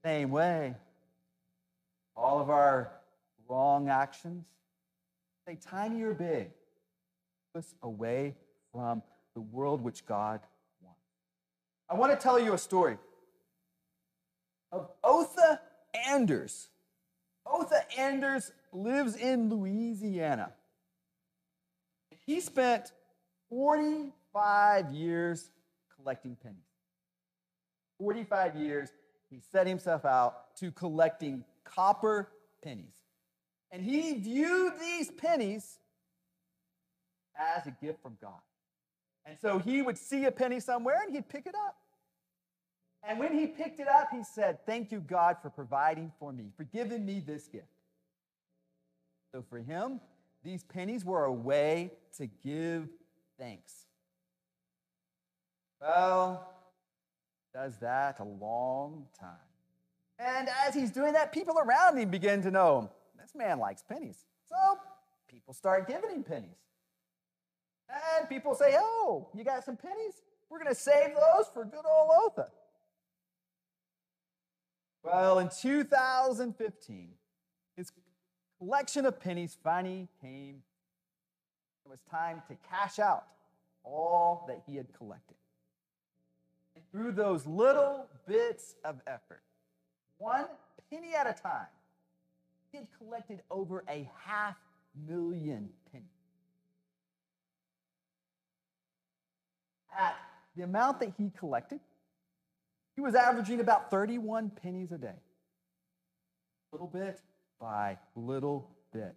Same 0.05 0.31
way, 0.31 0.75
all 2.17 2.41
of 2.41 2.51
our 2.51 2.93
wrong 3.49 3.89
actions, 3.89 4.47
say 5.47 5.59
tiny 5.61 6.03
or 6.03 6.15
big, 6.15 6.51
us 7.57 7.75
away 7.83 8.37
from 8.73 9.03
the 9.35 9.41
world 9.41 9.83
which 9.83 10.07
God. 10.07 10.41
I 11.91 11.95
want 11.95 12.13
to 12.13 12.23
tell 12.23 12.39
you 12.39 12.53
a 12.53 12.59
story 12.59 12.99
of 14.73 14.91
Otha 15.03 15.61
Anders. 16.07 16.69
Otha 17.47 17.83
Anders 17.99 18.53
lives 18.73 19.17
in 19.17 19.49
Louisiana. 19.49 20.53
He 22.27 22.41
spent 22.41 22.93
45 23.49 24.93
years 24.93 25.51
collecting 25.97 26.37
pennies. 26.43 26.59
45 27.99 28.57
years, 28.57 28.91
he 29.31 29.41
set 29.51 29.67
himself 29.67 30.05
out 30.05 30.55
to 30.57 30.71
collecting 30.71 31.45
copper 31.65 32.29
pennies. 32.63 32.95
And 33.71 33.83
he 33.83 34.15
viewed 34.15 34.75
these 34.79 35.11
pennies 35.11 35.79
as 37.37 37.67
a 37.67 37.71
gift 37.71 38.03
from 38.03 38.17
God. 38.21 38.41
And 39.29 39.39
so 39.39 39.59
he 39.59 39.83
would 39.83 39.99
see 39.99 40.25
a 40.25 40.33
penny 40.33 40.59
somewhere 40.59 41.03
and 41.05 41.15
he'd 41.15 41.29
pick 41.29 41.47
it 41.47 41.55
up. 41.55 41.77
And 43.03 43.19
when 43.19 43.33
he 43.33 43.47
picked 43.47 43.79
it 43.79 43.89
up, 43.89 44.09
he 44.11 44.25
said, 44.25 44.65
Thank 44.67 44.91
you, 44.91 45.01
God, 45.01 45.37
for 45.41 45.51
providing 45.51 46.13
for 46.19 46.33
me, 46.33 46.51
for 46.57 46.65
giving 46.65 47.05
me 47.05 47.21
this 47.21 47.47
gift. 47.47 47.67
So 49.33 49.45
for 49.49 49.59
him, 49.59 50.01
these 50.43 50.65
pennies 50.65 51.05
were 51.05 51.25
a 51.25 51.33
way 51.33 51.93
to 52.17 52.27
give 52.27 52.89
thanks. 53.39 53.87
Well, 55.81 56.55
does 57.55 57.77
that 57.79 58.19
a 58.21 58.25
long 58.25 59.07
time. 59.19 59.31
And 60.19 60.49
as 60.67 60.75
he's 60.75 60.91
doing 60.91 61.13
that, 61.13 61.33
people 61.33 61.59
around 61.59 61.97
him 61.97 62.11
begin 62.11 62.43
to 62.43 62.51
know 62.51 62.91
this 63.21 63.35
man 63.35 63.59
likes 63.59 63.83
pennies. 63.83 64.25
So 64.49 64.57
people 65.29 65.55
start 65.55 65.87
giving 65.87 66.11
him 66.11 66.25
pennies. 66.25 66.57
And 67.89 68.29
people 68.29 68.55
say, 68.55 68.77
Oh, 68.79 69.29
you 69.35 69.45
got 69.45 69.65
some 69.65 69.77
pennies? 69.77 70.23
We're 70.51 70.59
going 70.59 70.75
to 70.75 70.81
save 70.81 71.15
those 71.15 71.47
for 71.53 71.65
good 71.65 71.85
old 71.85 72.11
Otha. 72.25 72.49
Well, 75.03 75.39
in 75.39 75.49
2015, 75.49 77.09
his 77.77 77.93
collection 78.59 79.07
of 79.07 79.21
pennies 79.21 79.57
finally 79.63 80.09
came. 80.21 80.63
It 81.85 81.89
was 81.89 82.01
time 82.11 82.43
to 82.49 82.57
cash 82.69 82.99
out 82.99 83.25
all 83.85 84.45
that 84.49 84.63
he 84.67 84.77
had 84.77 84.93
collected. 84.93 85.37
And 86.75 86.85
through 86.91 87.13
those 87.13 87.47
little 87.47 88.07
bits 88.27 88.75
of 88.85 89.01
effort, 89.07 89.43
one 90.19 90.47
penny 90.91 91.15
at 91.15 91.27
a 91.27 91.33
time, 91.41 91.67
he 92.71 92.79
had 92.79 92.89
collected 92.99 93.41
over 93.51 93.85
a 93.89 94.09
half 94.25 94.57
million 95.07 95.71
pennies. 95.91 96.07
At 99.99 100.17
the 100.59 100.65
amount 100.65 100.99
that 101.01 101.13
he 101.17 101.31
collected, 101.39 101.79
he 102.97 103.01
was 103.01 103.15
averaging 103.15 103.61
about 103.61 103.91
31 103.91 104.51
pennies 104.51 104.91
a 104.91 104.99
day. 104.99 105.15
Little 106.73 106.89
bit 106.89 107.21
by 107.61 107.97
little 108.17 108.69
bit. 108.93 109.15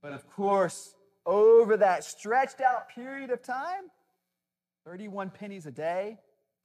But 0.00 0.12
of 0.12 0.30
course, 0.30 0.94
over 1.26 1.76
that 1.76 2.04
stretched 2.04 2.60
out 2.60 2.88
period 2.88 3.30
of 3.30 3.42
time, 3.42 3.90
31 4.86 5.30
pennies 5.30 5.66
a 5.66 5.72
day 5.72 6.18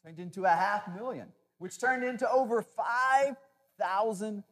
turned 0.03 0.19
into 0.19 0.45
a 0.45 0.49
half 0.49 0.87
million, 0.95 1.27
which 1.57 1.79
turned 1.79 2.03
into 2.03 2.29
over 2.29 2.63
$5,000. 2.63 4.43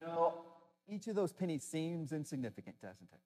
Now, 0.00 0.34
each 0.88 1.08
of 1.08 1.16
those 1.16 1.32
pennies 1.32 1.64
seems 1.64 2.12
insignificant, 2.12 2.80
doesn't 2.80 3.08
it? 3.12 3.20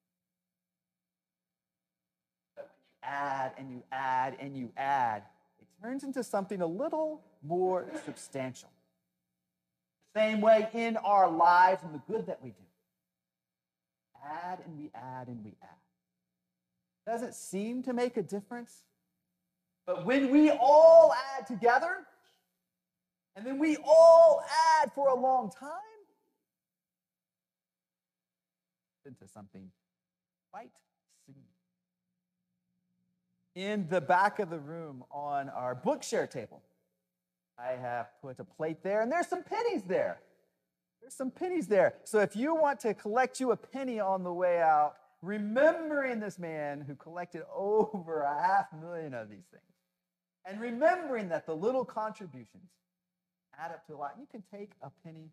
Add 3.06 3.52
and 3.56 3.70
you 3.70 3.82
add 3.92 4.36
and 4.40 4.56
you 4.56 4.70
add, 4.76 5.22
it 5.60 5.66
turns 5.82 6.04
into 6.04 6.22
something 6.22 6.60
a 6.60 6.66
little 6.66 7.22
more 7.42 7.86
substantial. 8.04 8.68
Same 10.14 10.40
way 10.40 10.68
in 10.72 10.96
our 10.96 11.30
lives 11.30 11.82
and 11.82 11.94
the 11.94 12.02
good 12.10 12.26
that 12.26 12.42
we 12.42 12.50
do. 12.50 12.56
Add 14.24 14.60
and 14.64 14.78
we 14.78 14.90
add 14.94 15.28
and 15.28 15.44
we 15.44 15.54
add. 15.62 15.68
Doesn't 17.06 17.34
seem 17.34 17.82
to 17.84 17.92
make 17.92 18.16
a 18.16 18.22
difference. 18.22 18.82
But 19.86 20.04
when 20.04 20.32
we 20.32 20.50
all 20.50 21.14
add 21.36 21.46
together, 21.46 21.98
and 23.36 23.46
then 23.46 23.58
we 23.58 23.76
all 23.84 24.42
add 24.82 24.90
for 24.92 25.08
a 25.08 25.14
long 25.14 25.50
time, 25.50 25.70
into 29.06 29.28
something 29.28 29.70
quite 30.50 30.72
significant. 31.24 31.55
In 33.56 33.88
the 33.88 34.02
back 34.02 34.38
of 34.38 34.50
the 34.50 34.58
room 34.58 35.02
on 35.10 35.48
our 35.48 35.74
bookshare 35.74 36.30
table, 36.30 36.62
I 37.58 37.72
have 37.72 38.08
put 38.20 38.38
a 38.38 38.44
plate 38.44 38.82
there, 38.82 39.00
and 39.00 39.10
there's 39.10 39.28
some 39.28 39.42
pennies 39.42 39.82
there. 39.84 40.20
There's 41.00 41.14
some 41.14 41.30
pennies 41.30 41.66
there. 41.66 41.94
So 42.04 42.20
if 42.20 42.36
you 42.36 42.54
want 42.54 42.80
to 42.80 42.92
collect 42.92 43.40
you 43.40 43.52
a 43.52 43.56
penny 43.56 43.98
on 43.98 44.24
the 44.24 44.32
way 44.32 44.60
out, 44.60 44.96
remembering 45.22 46.20
this 46.20 46.38
man 46.38 46.82
who 46.82 46.94
collected 46.96 47.44
over 47.54 48.20
a 48.20 48.42
half 48.42 48.66
million 48.78 49.14
of 49.14 49.30
these 49.30 49.46
things, 49.50 49.62
and 50.44 50.60
remembering 50.60 51.30
that 51.30 51.46
the 51.46 51.56
little 51.56 51.84
contributions 51.84 52.68
add 53.58 53.70
up 53.70 53.86
to 53.86 53.94
a 53.94 53.96
lot, 53.96 54.16
you 54.20 54.26
can 54.30 54.42
take 54.52 54.72
a 54.82 54.90
penny. 55.02 55.30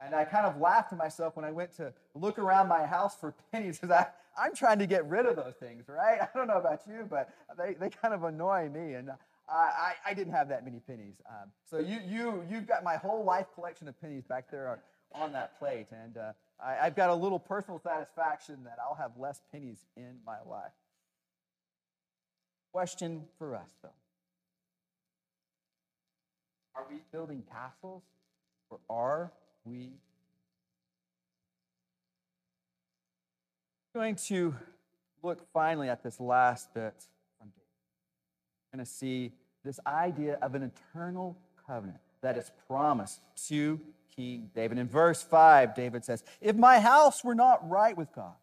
And 0.00 0.14
I 0.14 0.24
kind 0.24 0.46
of 0.46 0.60
laughed 0.60 0.90
to 0.90 0.96
myself 0.96 1.36
when 1.36 1.44
I 1.44 1.50
went 1.50 1.76
to 1.76 1.92
look 2.14 2.38
around 2.38 2.68
my 2.68 2.84
house 2.84 3.16
for 3.16 3.34
pennies 3.52 3.78
because 3.78 4.06
I'm 4.36 4.54
trying 4.54 4.78
to 4.80 4.86
get 4.86 5.08
rid 5.08 5.26
of 5.26 5.36
those 5.36 5.54
things, 5.58 5.88
right? 5.88 6.20
I 6.22 6.28
don't 6.36 6.46
know 6.46 6.58
about 6.58 6.82
you, 6.86 7.06
but 7.08 7.30
they, 7.56 7.74
they 7.74 7.90
kind 7.90 8.14
of 8.14 8.24
annoy 8.24 8.68
me. 8.68 8.94
And 8.94 9.10
I, 9.48 9.94
I 10.06 10.14
didn't 10.14 10.32
have 10.32 10.48
that 10.48 10.64
many 10.64 10.80
pennies. 10.80 11.14
Um, 11.28 11.50
so 11.68 11.78
you, 11.78 12.00
you, 12.06 12.44
you've 12.50 12.66
got 12.66 12.82
my 12.82 12.96
whole 12.96 13.24
life 13.24 13.46
collection 13.54 13.88
of 13.88 14.00
pennies 14.00 14.24
back 14.24 14.50
there 14.50 14.80
on 15.12 15.32
that 15.32 15.58
plate. 15.58 15.86
And 15.92 16.16
uh, 16.16 16.32
I, 16.62 16.86
I've 16.86 16.96
got 16.96 17.10
a 17.10 17.14
little 17.14 17.38
personal 17.38 17.78
satisfaction 17.78 18.64
that 18.64 18.78
I'll 18.82 18.96
have 18.96 19.12
less 19.18 19.40
pennies 19.52 19.78
in 19.96 20.16
my 20.26 20.38
life. 20.48 20.72
Question 22.72 23.22
for 23.38 23.54
us, 23.54 23.70
though 23.82 23.90
Are 26.74 26.84
we 26.90 26.96
building 27.12 27.44
castles 27.52 28.02
or 28.68 28.80
are 28.90 29.32
we 29.64 29.90
going 33.94 34.16
to 34.16 34.54
look 35.22 35.46
finally 35.52 35.88
at 35.88 36.02
this 36.02 36.18
last 36.18 36.74
bit 36.74 36.94
We're 37.40 38.76
going 38.78 38.84
to 38.84 38.90
see 38.90 39.32
this 39.64 39.78
idea 39.86 40.36
of 40.42 40.54
an 40.54 40.62
eternal 40.62 41.38
covenant 41.66 41.98
that 42.20 42.36
is 42.36 42.50
promised 42.66 43.20
to 43.48 43.80
King 44.14 44.50
David. 44.54 44.78
In 44.78 44.88
verse 44.88 45.22
5, 45.22 45.74
David 45.74 46.04
says, 46.04 46.24
If 46.40 46.56
my 46.56 46.80
house 46.80 47.22
were 47.22 47.34
not 47.34 47.68
right 47.68 47.96
with 47.96 48.12
God, 48.12 48.34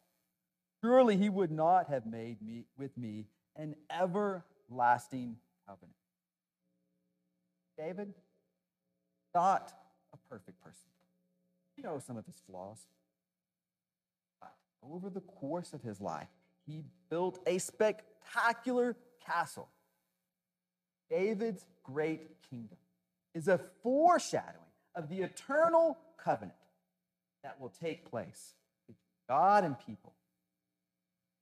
surely 0.81 1.17
he 1.17 1.29
would 1.29 1.51
not 1.51 1.89
have 1.89 2.05
made 2.05 2.41
me 2.41 2.63
with 2.77 2.97
me 2.97 3.25
an 3.55 3.75
everlasting 3.89 5.35
covenant. 5.67 5.95
David, 7.77 8.13
not 9.35 9.73
a 10.13 10.17
perfect 10.29 10.61
person. 10.63 10.90
He 11.81 11.87
knows 11.87 12.05
some 12.05 12.17
of 12.17 12.25
his 12.25 12.41
flaws. 12.47 12.85
But 14.39 14.53
over 14.83 15.09
the 15.09 15.21
course 15.21 15.73
of 15.73 15.81
his 15.81 15.99
life, 15.99 16.27
he 16.67 16.83
built 17.09 17.39
a 17.47 17.57
spectacular 17.57 18.95
castle 19.25 19.69
David's 21.11 21.65
great 21.83 22.41
kingdom 22.49 22.77
is 23.35 23.49
a 23.49 23.59
foreshadowing 23.83 24.55
of 24.95 25.09
the 25.09 25.21
eternal 25.21 25.97
covenant 26.17 26.57
that 27.43 27.59
will 27.59 27.73
take 27.81 28.09
place 28.09 28.53
between 28.87 28.97
God 29.27 29.65
and 29.65 29.75
people. 29.77 30.13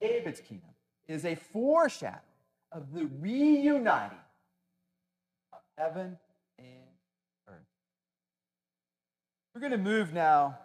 David's 0.02 0.42
kingdom 0.42 0.70
is 1.08 1.24
a 1.24 1.36
foreshadowing 1.36 2.20
of 2.72 2.94
the 2.94 3.06
reuniting 3.20 4.18
of 5.54 5.60
heaven 5.78 6.18
We're 9.54 9.62
going 9.62 9.72
to 9.72 9.78
move 9.78 10.14
now 10.14 10.60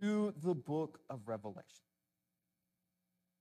to 0.00 0.32
the 0.42 0.54
book 0.54 1.00
of 1.10 1.20
Revelation. 1.26 1.64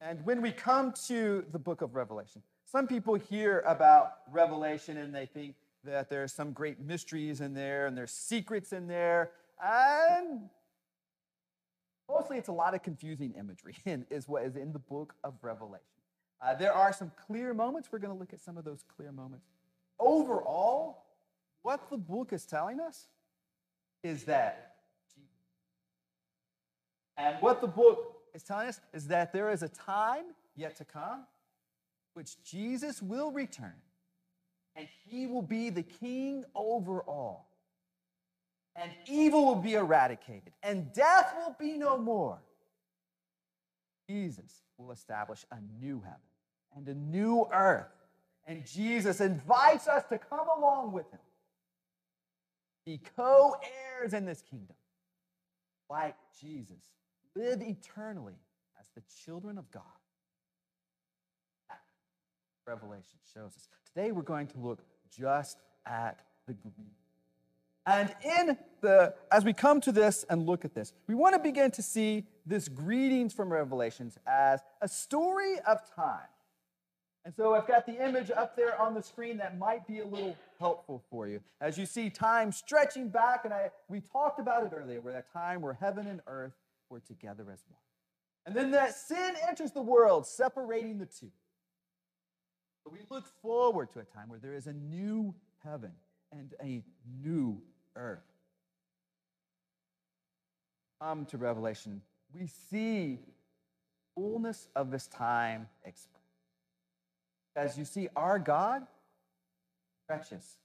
And 0.02 0.26
when 0.26 0.42
we 0.42 0.52
come 0.52 0.94
to 1.08 1.46
the 1.52 1.60
book 1.60 1.82
of 1.82 1.96
Revelation, 1.96 2.42
some 2.66 2.88
people 2.88 3.14
hear 3.16 3.60
about 3.68 4.14
Revelation 4.32 4.98
and 4.98 5.14
they 5.14 5.26
think 5.26 5.56
that 5.84 6.10
there's 6.10 6.34
some 6.34 6.54
great 6.54 6.80
mysteries 6.80 7.40
in 7.42 7.54
there 7.54 7.86
and 7.86 7.98
there's 7.98 8.12
secrets 8.12 8.74
in 8.74 8.88
there. 8.88 9.32
And 9.64 10.50
mostly 12.10 12.38
it's 12.38 12.50
a 12.50 12.54
lot 12.54 12.74
of 12.74 12.82
confusing 12.82 13.34
imagery, 13.38 13.76
is 14.10 14.28
what 14.28 14.44
is 14.44 14.56
in 14.56 14.74
the 14.74 14.80
book 14.80 15.14
of 15.24 15.36
Revelation. 15.42 15.86
Uh, 16.42 16.56
there 16.56 16.74
are 16.74 16.94
some 16.94 17.12
clear 17.28 17.54
moments. 17.54 17.90
We're 17.92 18.00
going 18.00 18.14
to 18.14 18.20
look 18.20 18.34
at 18.34 18.42
some 18.42 18.58
of 18.58 18.66
those 18.66 18.84
clear 18.96 19.12
moments. 19.12 19.46
Overall, 20.00 21.04
what 21.62 21.90
the 21.90 21.98
book 21.98 22.34
is 22.34 22.46
telling 22.46 22.80
us 22.80 23.08
is 24.04 24.24
that, 24.26 24.69
and 27.20 27.36
what 27.42 27.62
the 27.62 27.68
book 27.68 28.16
is 28.34 28.44
telling 28.44 28.68
us 28.68 28.80
is 28.94 29.08
that 29.08 29.34
there 29.34 29.52
is 29.52 29.62
a 29.62 29.70
time 29.70 30.26
yet 30.56 30.76
to 30.78 30.86
come 30.86 31.26
which 32.14 32.42
Jesus 32.44 33.02
will 33.02 33.32
return 33.32 33.76
and 34.76 34.88
he 35.10 35.28
will 35.28 35.42
be 35.42 35.70
the 35.70 35.84
king 35.84 36.46
over 36.56 37.02
all. 37.02 37.50
And 38.76 38.92
evil 39.08 39.46
will 39.46 39.56
be 39.56 39.74
eradicated, 39.74 40.54
and 40.64 40.94
death 40.94 41.34
will 41.38 41.56
be 41.60 41.78
no 41.78 41.98
more. 41.98 42.40
Jesus 44.08 44.64
will 44.78 44.92
establish 44.92 45.46
a 45.52 45.58
new 45.84 46.00
heaven 46.02 46.20
and 46.76 46.88
a 46.88 46.94
new 46.94 47.46
earth. 47.54 47.92
And 48.48 48.66
Jesus 48.66 49.20
invites 49.20 49.88
us 49.88 50.04
to 50.10 50.18
come 50.18 50.48
along 50.48 50.94
with 50.94 51.12
him, 51.12 51.20
be 52.86 53.02
co 53.18 53.56
heirs 54.00 54.14
in 54.14 54.26
this 54.26 54.42
kingdom, 54.50 54.78
like 55.90 56.16
Jesus, 56.40 56.84
live 57.36 57.62
eternally 57.62 58.40
as 58.80 58.88
the 58.96 59.02
children 59.24 59.58
of 59.58 59.70
God. 59.72 59.84
Revelation 62.68 63.18
shows 63.34 63.56
us. 63.56 63.68
Today 63.94 64.12
we're 64.12 64.22
going 64.22 64.48
to 64.48 64.60
look 64.60 64.84
just 65.10 65.58
at 65.88 66.20
the 66.48 66.54
greeting. 66.54 66.92
And 67.86 68.14
in 68.24 68.58
the 68.82 69.16
as 69.32 69.44
we 69.44 69.54
come 69.54 69.82
to 69.82 69.92
this 69.92 70.24
and 70.30 70.46
look 70.46 70.64
at 70.66 70.76
this, 70.76 70.94
we 71.08 71.16
want 71.16 71.34
to 71.34 71.40
begin 71.40 71.72
to 71.72 71.82
see 71.82 72.28
this 72.46 72.68
greetings 72.68 73.34
from 73.34 73.52
Revelations 73.52 74.20
as 74.28 74.62
a 74.82 74.88
story 74.88 75.56
of 75.66 75.80
time. 75.96 76.28
And 77.26 77.34
so 77.36 77.56
I've 77.56 77.68
got 77.68 77.86
the 77.86 78.04
image 78.06 78.30
up 78.30 78.56
there 78.56 78.80
on 78.80 78.94
the 78.94 79.02
screen 79.02 79.38
that 79.38 79.58
might 79.58 79.88
be 79.88 80.00
a 80.00 80.06
little 80.06 80.38
helpful 80.60 81.04
for 81.10 81.28
you. 81.28 81.42
As 81.60 81.78
you 81.78 81.86
see 81.86 82.10
time 82.10 82.52
stretching 82.52 83.10
back, 83.10 83.46
and 83.46 83.54
I 83.54 83.72
we 83.88 84.02
talked 84.02 84.40
about 84.40 84.64
it 84.64 84.72
earlier, 84.76 85.02
where 85.02 85.14
that 85.14 85.34
time 85.34 85.62
where 85.62 85.74
heaven 85.74 86.06
and 86.06 86.22
earth 86.28 86.54
were 86.90 87.00
together 87.00 87.44
as 87.52 87.64
one. 87.68 87.80
And 88.46 88.56
then 88.56 88.72
that 88.72 88.96
sin 88.96 89.36
enters 89.48 89.72
the 89.72 89.82
world, 89.82 90.26
separating 90.26 90.98
the 90.98 91.06
two. 91.06 91.32
But 92.84 92.94
we 92.94 93.00
look 93.10 93.26
forward 93.42 93.92
to 93.94 94.00
a 94.00 94.04
time 94.04 94.30
where 94.30 94.40
there 94.40 94.56
is 94.56 94.68
a 94.68 94.74
new 94.74 95.36
heaven 95.64 95.92
and 96.32 96.54
a 96.64 96.82
new 97.22 97.62
earth. 97.96 98.24
Come 101.02 101.26
to 101.26 101.38
Revelation, 101.38 102.02
we 102.34 102.48
see 102.48 103.20
fullness 104.16 104.68
of 104.76 104.92
this 104.92 105.08
time 105.08 105.68
expressed. 105.86 106.20
As 107.56 107.78
you 107.78 107.86
see, 107.86 108.10
our 108.16 108.40
God 108.40 108.84
stretches 110.06 110.58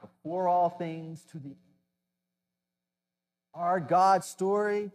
before 0.00 0.48
all 0.48 0.68
things 0.68 1.24
to 1.32 1.38
the 1.38 1.54
Our 3.54 3.80
God's 3.80 4.26
story 4.26 4.90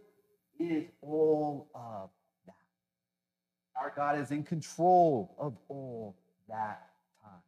is 0.58 0.84
all 1.00 1.68
of 1.74 2.10
that. 2.46 2.54
our 3.80 3.92
God 3.94 4.18
is 4.18 4.32
in 4.32 4.42
control 4.42 5.34
of 5.38 5.56
all 5.68 6.16
that 6.48 6.88
time. 7.22 7.40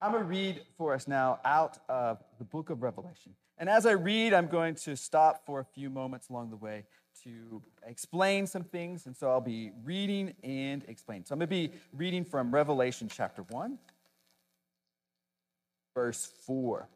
I'm 0.00 0.10
going 0.10 0.24
to 0.24 0.28
read 0.28 0.62
for 0.76 0.94
us 0.94 1.06
now 1.06 1.38
out 1.44 1.78
of 1.88 2.18
the 2.38 2.44
book 2.44 2.70
of 2.70 2.82
Revelation. 2.82 3.34
And 3.58 3.68
as 3.68 3.86
I 3.86 3.92
read, 3.92 4.34
I'm 4.34 4.48
going 4.48 4.74
to 4.76 4.96
stop 4.96 5.46
for 5.46 5.60
a 5.60 5.64
few 5.64 5.88
moments 5.88 6.28
along 6.28 6.50
the 6.50 6.56
way 6.56 6.84
to 7.22 7.62
explain 7.86 8.48
some 8.48 8.64
things. 8.64 9.06
And 9.06 9.16
so 9.16 9.30
I'll 9.30 9.40
be 9.40 9.70
reading 9.84 10.34
and 10.42 10.84
explaining. 10.88 11.24
So 11.26 11.34
I'm 11.34 11.38
going 11.38 11.48
to 11.48 11.68
be 11.68 11.70
reading 11.92 12.24
from 12.24 12.52
Revelation 12.52 13.08
chapter 13.08 13.42
1, 13.50 13.78
verse 15.94 16.32
4. 16.46 16.88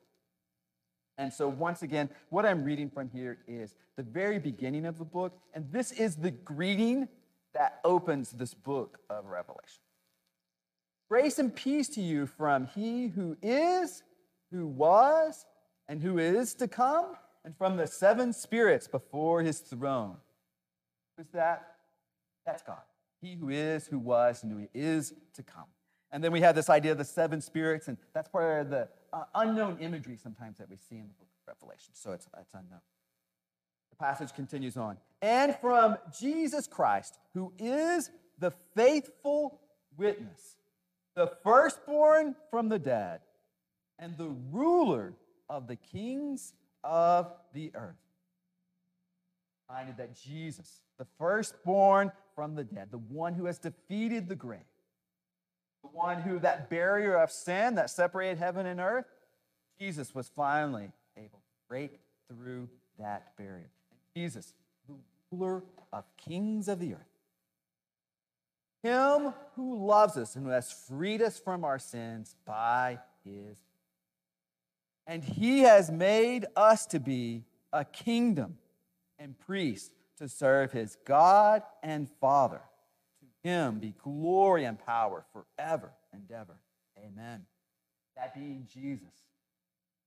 And 1.18 1.32
so, 1.32 1.48
once 1.48 1.82
again, 1.82 2.10
what 2.28 2.44
I'm 2.44 2.62
reading 2.62 2.90
from 2.90 3.08
here 3.08 3.38
is 3.48 3.74
the 3.96 4.02
very 4.02 4.38
beginning 4.38 4.84
of 4.84 4.98
the 4.98 5.04
book. 5.04 5.32
And 5.54 5.70
this 5.72 5.92
is 5.92 6.16
the 6.16 6.30
greeting 6.30 7.08
that 7.54 7.80
opens 7.84 8.32
this 8.32 8.52
book 8.52 8.98
of 9.08 9.26
Revelation. 9.26 9.80
Grace 11.08 11.38
and 11.38 11.54
peace 11.54 11.88
to 11.90 12.02
you 12.02 12.26
from 12.26 12.66
he 12.66 13.08
who 13.08 13.36
is, 13.40 14.02
who 14.50 14.66
was, 14.66 15.46
and 15.88 16.02
who 16.02 16.18
is 16.18 16.54
to 16.54 16.68
come, 16.68 17.14
and 17.44 17.56
from 17.56 17.76
the 17.76 17.86
seven 17.86 18.32
spirits 18.32 18.88
before 18.88 19.42
his 19.42 19.60
throne. 19.60 20.16
Who's 21.16 21.28
that? 21.32 21.76
That's 22.44 22.62
God. 22.62 22.82
He 23.22 23.36
who 23.36 23.48
is, 23.48 23.86
who 23.86 23.98
was, 23.98 24.42
and 24.42 24.52
who 24.52 24.68
is 24.74 25.14
to 25.34 25.42
come. 25.42 25.64
And 26.12 26.22
then 26.22 26.32
we 26.32 26.40
have 26.40 26.54
this 26.54 26.68
idea 26.68 26.92
of 26.92 26.98
the 26.98 27.04
seven 27.04 27.40
spirits, 27.40 27.88
and 27.88 27.96
that's 28.12 28.28
part 28.28 28.62
of 28.62 28.70
the 28.70 28.88
uh, 29.16 29.24
unknown 29.34 29.78
imagery 29.80 30.16
sometimes 30.16 30.58
that 30.58 30.68
we 30.68 30.76
see 30.76 30.96
in 30.96 31.08
the 31.08 31.14
book 31.14 31.28
of 31.42 31.54
Revelation. 31.54 31.92
So 31.94 32.12
it's, 32.12 32.26
it's 32.38 32.54
unknown. 32.54 32.80
The 33.90 33.96
passage 33.96 34.34
continues 34.34 34.76
on. 34.76 34.98
And 35.22 35.56
from 35.60 35.96
Jesus 36.18 36.66
Christ, 36.66 37.18
who 37.32 37.52
is 37.58 38.10
the 38.38 38.52
faithful 38.74 39.60
witness, 39.96 40.56
the 41.14 41.32
firstborn 41.42 42.34
from 42.50 42.68
the 42.68 42.78
dead, 42.78 43.20
and 43.98 44.16
the 44.18 44.34
ruler 44.52 45.14
of 45.48 45.66
the 45.66 45.76
kings 45.76 46.52
of 46.84 47.32
the 47.54 47.70
earth. 47.74 47.96
Reminded 49.70 49.96
that 49.96 50.14
Jesus, 50.14 50.82
the 50.98 51.06
firstborn 51.18 52.12
from 52.34 52.54
the 52.54 52.64
dead, 52.64 52.88
the 52.90 52.98
one 52.98 53.32
who 53.32 53.46
has 53.46 53.58
defeated 53.58 54.28
the 54.28 54.36
grave, 54.36 54.60
one 55.96 56.20
who 56.20 56.38
that 56.40 56.68
barrier 56.68 57.16
of 57.16 57.30
sin 57.30 57.74
that 57.76 57.90
separated 57.90 58.38
heaven 58.38 58.66
and 58.66 58.78
earth, 58.78 59.06
Jesus 59.80 60.14
was 60.14 60.28
finally 60.28 60.92
able 61.16 61.38
to 61.38 61.68
break 61.68 61.98
through 62.28 62.68
that 62.98 63.36
barrier. 63.36 63.70
Jesus, 64.14 64.52
the 64.88 64.94
ruler 65.32 65.62
of 65.92 66.04
kings 66.16 66.68
of 66.68 66.78
the 66.78 66.94
earth. 66.94 67.00
Him 68.82 69.32
who 69.56 69.84
loves 69.86 70.16
us 70.16 70.36
and 70.36 70.44
who 70.44 70.52
has 70.52 70.70
freed 70.70 71.22
us 71.22 71.38
from 71.38 71.64
our 71.64 71.78
sins 71.78 72.36
by 72.44 72.98
his. 73.24 73.58
And 75.06 75.24
he 75.24 75.60
has 75.60 75.90
made 75.90 76.46
us 76.54 76.86
to 76.86 77.00
be 77.00 77.44
a 77.72 77.84
kingdom 77.84 78.58
and 79.18 79.38
priests 79.38 79.90
to 80.18 80.28
serve 80.28 80.72
his 80.72 80.96
God 81.04 81.62
and 81.82 82.08
Father. 82.20 82.60
Him 83.46 83.78
be 83.78 83.94
glory 84.02 84.64
and 84.64 84.76
power 84.76 85.24
forever 85.32 85.92
and 86.12 86.28
ever. 86.32 86.56
Amen. 86.98 87.42
That 88.16 88.34
being 88.34 88.66
Jesus. 88.74 89.22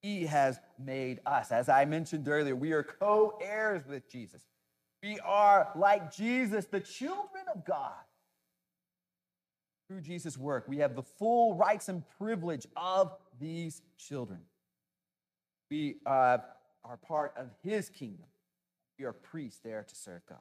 He 0.01 0.25
has 0.25 0.59
made 0.77 1.21
us. 1.25 1.49
As 1.49 1.69
I 1.69 1.85
mentioned 1.85 2.27
earlier, 2.27 2.53
we 2.53 2.73
are 2.73 2.83
co 2.83 3.39
heirs 3.41 3.83
with 3.87 4.09
Jesus. 4.11 4.41
We 5.01 5.21
are, 5.21 5.69
like 5.77 6.13
Jesus, 6.13 6.65
the 6.65 6.81
children 6.81 7.45
of 7.55 7.63
God. 7.63 7.93
Through 9.87 10.01
Jesus' 10.01 10.37
work, 10.37 10.65
we 10.67 10.79
have 10.79 10.97
the 10.97 11.03
full 11.03 11.55
rights 11.55 11.87
and 11.87 12.03
privilege 12.17 12.67
of 12.75 13.13
these 13.39 13.81
children. 13.97 14.41
We 15.71 15.95
uh, 16.05 16.39
are 16.83 16.97
part 16.97 17.35
of 17.37 17.51
his 17.63 17.89
kingdom. 17.89 18.25
We 18.99 19.05
are 19.05 19.13
priests 19.13 19.61
there 19.63 19.85
to 19.87 19.95
serve 19.95 20.25
God. 20.27 20.39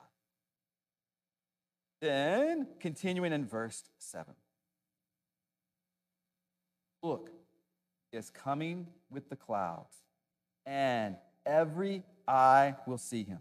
Then, 2.01 2.69
continuing 2.79 3.33
in 3.33 3.47
verse 3.47 3.83
7. 3.99 4.35
Look, 7.03 7.31
is 8.13 8.31
coming 8.31 8.87
with 9.11 9.29
the 9.29 9.37
clouds, 9.37 9.95
and 10.67 11.17
every 11.45 12.03
eye 12.27 12.75
will 12.87 12.99
see 12.99 13.25
him, 13.25 13.41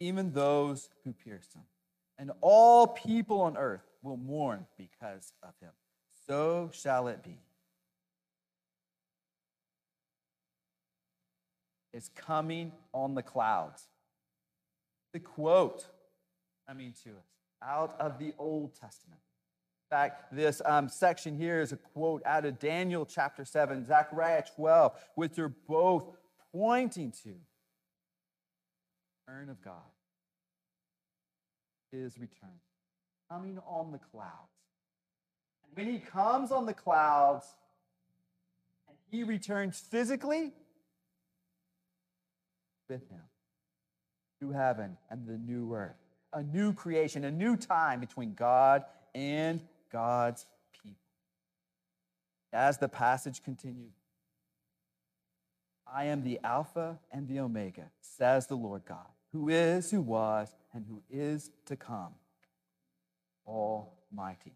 even 0.00 0.32
those 0.32 0.90
who 1.04 1.12
pierced 1.12 1.54
him. 1.54 1.62
And 2.18 2.30
all 2.40 2.86
people 2.86 3.40
on 3.42 3.56
earth 3.56 3.84
will 4.02 4.16
mourn 4.16 4.66
because 4.78 5.32
of 5.42 5.54
him. 5.60 5.72
So 6.26 6.70
shall 6.72 7.08
it 7.08 7.22
be. 7.22 7.38
Is 11.92 12.10
coming 12.14 12.72
on 12.92 13.14
the 13.14 13.22
clouds. 13.22 13.88
The 15.12 15.20
quote, 15.20 15.86
mean, 16.74 16.92
to 17.04 17.10
us, 17.10 17.33
out 17.66 17.98
of 18.00 18.18
the 18.18 18.32
Old 18.38 18.74
Testament 18.74 19.20
In 19.90 19.96
fact, 19.96 20.34
this 20.34 20.60
um, 20.64 20.88
section 20.88 21.36
here 21.36 21.60
is 21.60 21.72
a 21.72 21.76
quote 21.76 22.22
out 22.24 22.44
of 22.44 22.58
Daniel 22.58 23.06
chapter 23.06 23.44
7, 23.44 23.84
Zechariah 23.84 24.44
12, 24.56 24.92
which 25.14 25.38
are 25.38 25.54
both 25.68 26.08
pointing 26.52 27.12
to 27.22 27.34
return 29.26 29.48
of 29.48 29.62
God, 29.62 29.74
his 31.92 32.18
return, 32.18 32.60
coming 33.30 33.58
on 33.66 33.92
the 33.92 33.98
clouds. 33.98 34.50
And 35.66 35.76
when 35.76 35.92
he 35.92 36.00
comes 36.00 36.50
on 36.50 36.66
the 36.66 36.74
clouds 36.74 37.46
and 38.88 38.96
he 39.10 39.22
returns 39.22 39.78
physically 39.78 40.52
with 42.88 43.08
him 43.08 43.22
to 44.40 44.52
heaven 44.52 44.96
and 45.10 45.26
the 45.26 45.38
new 45.38 45.74
earth, 45.74 46.03
a 46.34 46.42
new 46.42 46.72
creation, 46.72 47.24
a 47.24 47.30
new 47.30 47.56
time 47.56 48.00
between 48.00 48.34
God 48.34 48.84
and 49.14 49.60
God's 49.90 50.44
people. 50.82 50.98
As 52.52 52.78
the 52.78 52.88
passage 52.88 53.42
continues, 53.42 53.94
I 55.90 56.06
am 56.06 56.24
the 56.24 56.40
Alpha 56.42 56.98
and 57.12 57.28
the 57.28 57.40
Omega, 57.40 57.90
says 58.00 58.48
the 58.48 58.56
Lord 58.56 58.82
God, 58.84 59.06
who 59.32 59.48
is, 59.48 59.90
who 59.90 60.00
was, 60.02 60.54
and 60.72 60.84
who 60.86 61.02
is 61.08 61.50
to 61.66 61.76
come, 61.76 62.14
Almighty. 63.46 64.54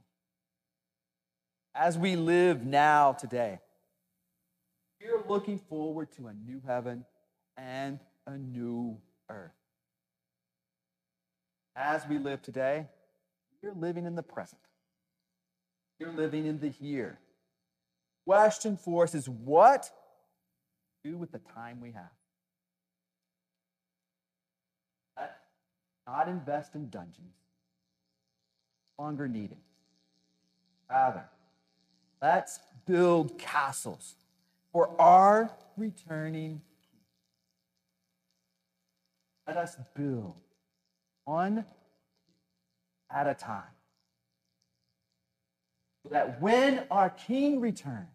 As 1.74 1.96
we 1.96 2.16
live 2.16 2.66
now 2.66 3.12
today, 3.12 3.60
we're 5.00 5.22
looking 5.28 5.58
forward 5.58 6.10
to 6.16 6.26
a 6.26 6.34
new 6.34 6.60
heaven 6.66 7.04
and 7.56 8.00
a 8.26 8.36
new 8.36 8.98
earth. 9.30 9.57
As 11.80 12.04
we 12.08 12.18
live 12.18 12.42
today, 12.42 12.88
we're 13.62 13.72
living 13.72 14.04
in 14.04 14.16
the 14.16 14.22
present. 14.22 14.60
You're 16.00 16.12
living 16.12 16.44
in 16.44 16.58
the 16.58 16.68
here. 16.68 17.20
Question 18.26 18.76
for 18.76 19.04
us 19.04 19.14
is 19.14 19.28
what 19.28 19.88
do 21.04 21.16
with 21.16 21.30
the 21.30 21.38
time 21.38 21.80
we 21.80 21.92
have? 21.92 22.10
Not 26.04 26.26
invest 26.26 26.74
in 26.74 26.88
dungeons. 26.88 27.36
Longer 28.98 29.28
needed. 29.28 29.58
Rather, 30.90 31.28
let's 32.20 32.58
build 32.86 33.38
castles 33.38 34.16
for 34.72 34.90
our 35.00 35.50
returning 35.76 36.60
Let 39.46 39.56
us 39.56 39.76
build 39.94 40.34
one 41.28 41.66
at 43.14 43.26
a 43.26 43.34
time. 43.34 43.62
That 46.10 46.40
when 46.40 46.84
our 46.90 47.10
King 47.10 47.60
returns, 47.60 48.08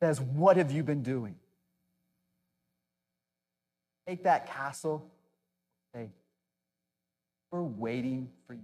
says, 0.00 0.18
What 0.20 0.56
have 0.56 0.72
you 0.72 0.82
been 0.82 1.02
doing? 1.02 1.34
Take 4.08 4.24
that 4.24 4.46
castle, 4.46 5.10
say, 5.94 6.08
We're 7.50 7.62
waiting 7.62 8.30
for 8.46 8.54
you. 8.54 8.60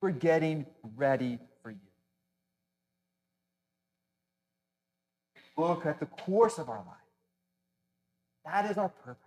We're 0.00 0.10
getting 0.10 0.66
ready 0.96 1.38
for 1.62 1.70
you. 1.70 1.78
Look 5.56 5.84
at 5.84 5.98
the 5.98 6.06
course 6.06 6.58
of 6.58 6.68
our 6.68 6.78
life. 6.78 6.96
That 8.44 8.70
is 8.70 8.78
our 8.78 8.90
purpose. 8.90 9.25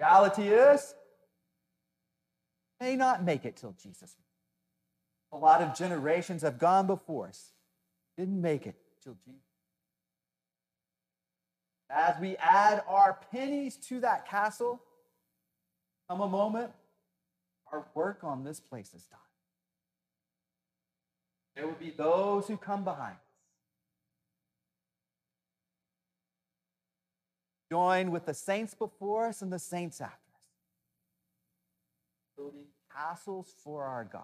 Reality 0.00 0.48
is, 0.48 0.94
may 2.80 2.96
not 2.96 3.24
make 3.24 3.44
it 3.44 3.56
till 3.56 3.74
Jesus. 3.82 4.16
A 5.32 5.36
lot 5.36 5.60
of 5.60 5.76
generations 5.76 6.42
have 6.42 6.58
gone 6.58 6.86
before 6.86 7.28
us, 7.28 7.52
didn't 8.16 8.40
make 8.40 8.66
it 8.66 8.76
till 9.02 9.16
Jesus. 9.24 9.42
As 11.90 12.20
we 12.20 12.36
add 12.36 12.82
our 12.86 13.18
pennies 13.32 13.76
to 13.88 14.00
that 14.00 14.28
castle, 14.28 14.80
come 16.08 16.20
a 16.20 16.28
moment, 16.28 16.70
our 17.72 17.86
work 17.94 18.20
on 18.22 18.44
this 18.44 18.60
place 18.60 18.94
is 18.94 19.04
done. 19.04 19.18
There 21.56 21.66
will 21.66 21.74
be 21.74 21.90
those 21.90 22.46
who 22.46 22.56
come 22.56 22.84
behind 22.84 23.16
Join 27.70 28.10
with 28.10 28.26
the 28.26 28.34
saints 28.34 28.74
before 28.74 29.26
us 29.26 29.42
and 29.42 29.52
the 29.52 29.58
saints 29.58 30.00
after 30.00 30.14
us, 30.14 30.46
building 32.36 32.64
castles 32.94 33.52
for 33.62 33.84
our 33.84 34.04
God. 34.04 34.22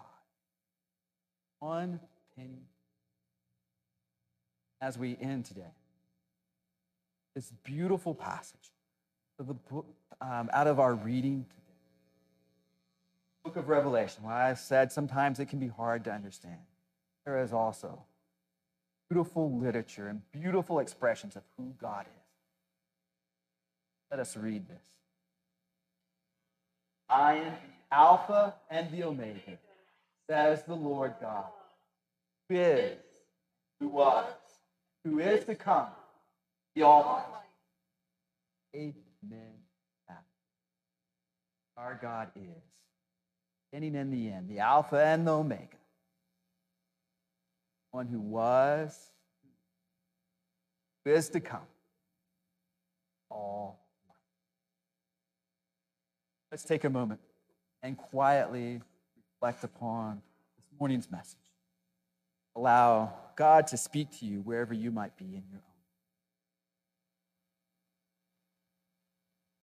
One 1.59 1.99
penny 2.35 2.63
as 4.81 4.97
we 4.97 5.17
end 5.21 5.45
today. 5.45 5.73
This 7.35 7.51
beautiful 7.63 8.15
passage 8.15 8.71
of 9.39 9.47
the 9.47 9.53
book, 9.53 9.85
um, 10.21 10.49
out 10.53 10.67
of 10.67 10.79
our 10.79 10.95
reading 10.95 11.45
today. 11.49 11.61
Book 13.43 13.57
of 13.57 13.69
Revelation. 13.69 14.23
Well, 14.23 14.33
I 14.33 14.53
said 14.55 14.91
sometimes 14.91 15.39
it 15.39 15.45
can 15.45 15.59
be 15.59 15.67
hard 15.67 16.03
to 16.05 16.11
understand. 16.11 16.59
There 17.25 17.41
is 17.41 17.53
also 17.53 18.03
beautiful 19.09 19.51
literature 19.59 20.07
and 20.07 20.21
beautiful 20.31 20.79
expressions 20.79 21.35
of 21.35 21.43
who 21.57 21.73
God 21.79 22.05
is. 22.05 22.24
Let 24.11 24.19
us 24.19 24.37
read 24.37 24.67
this. 24.67 24.83
I 27.09 27.35
am 27.35 27.53
the 27.89 27.95
Alpha 27.95 28.55
and 28.69 28.91
the 28.91 29.03
Omega, 29.03 29.57
says 30.29 30.63
the 30.63 30.75
Lord 30.75 31.13
God, 31.21 31.45
who 32.49 32.55
is, 32.55 32.97
who 33.79 33.87
was, 33.89 34.25
who 35.03 35.19
is 35.19 35.45
to 35.45 35.55
come, 35.55 35.87
the 36.75 36.83
Almighty. 36.83 37.25
Amen. 38.75 38.93
Our 41.77 41.99
God 42.01 42.29
is, 42.35 42.63
beginning 43.71 43.97
and 43.97 44.13
the 44.13 44.31
end, 44.31 44.49
the 44.49 44.59
Alpha 44.59 44.97
and 44.97 45.27
the 45.27 45.33
Omega, 45.33 45.77
one 47.91 48.07
who 48.07 48.19
was, 48.19 49.11
who 51.03 51.11
is 51.11 51.29
to 51.29 51.41
come, 51.41 51.67
all. 53.29 53.84
Let's 56.51 56.63
take 56.63 56.83
a 56.83 56.89
moment 56.89 57.19
and 57.81 57.97
quietly 57.97 58.81
reflect 59.15 59.63
upon 59.63 60.21
this 60.57 60.65
morning's 60.79 61.09
message. 61.11 61.39
Allow 62.55 63.13
God 63.35 63.67
to 63.67 63.77
speak 63.77 64.19
to 64.19 64.25
you 64.25 64.39
wherever 64.39 64.73
you 64.73 64.91
might 64.91 65.17
be 65.17 65.25
in 65.25 65.43
your 65.51 65.59
own. 65.59 65.74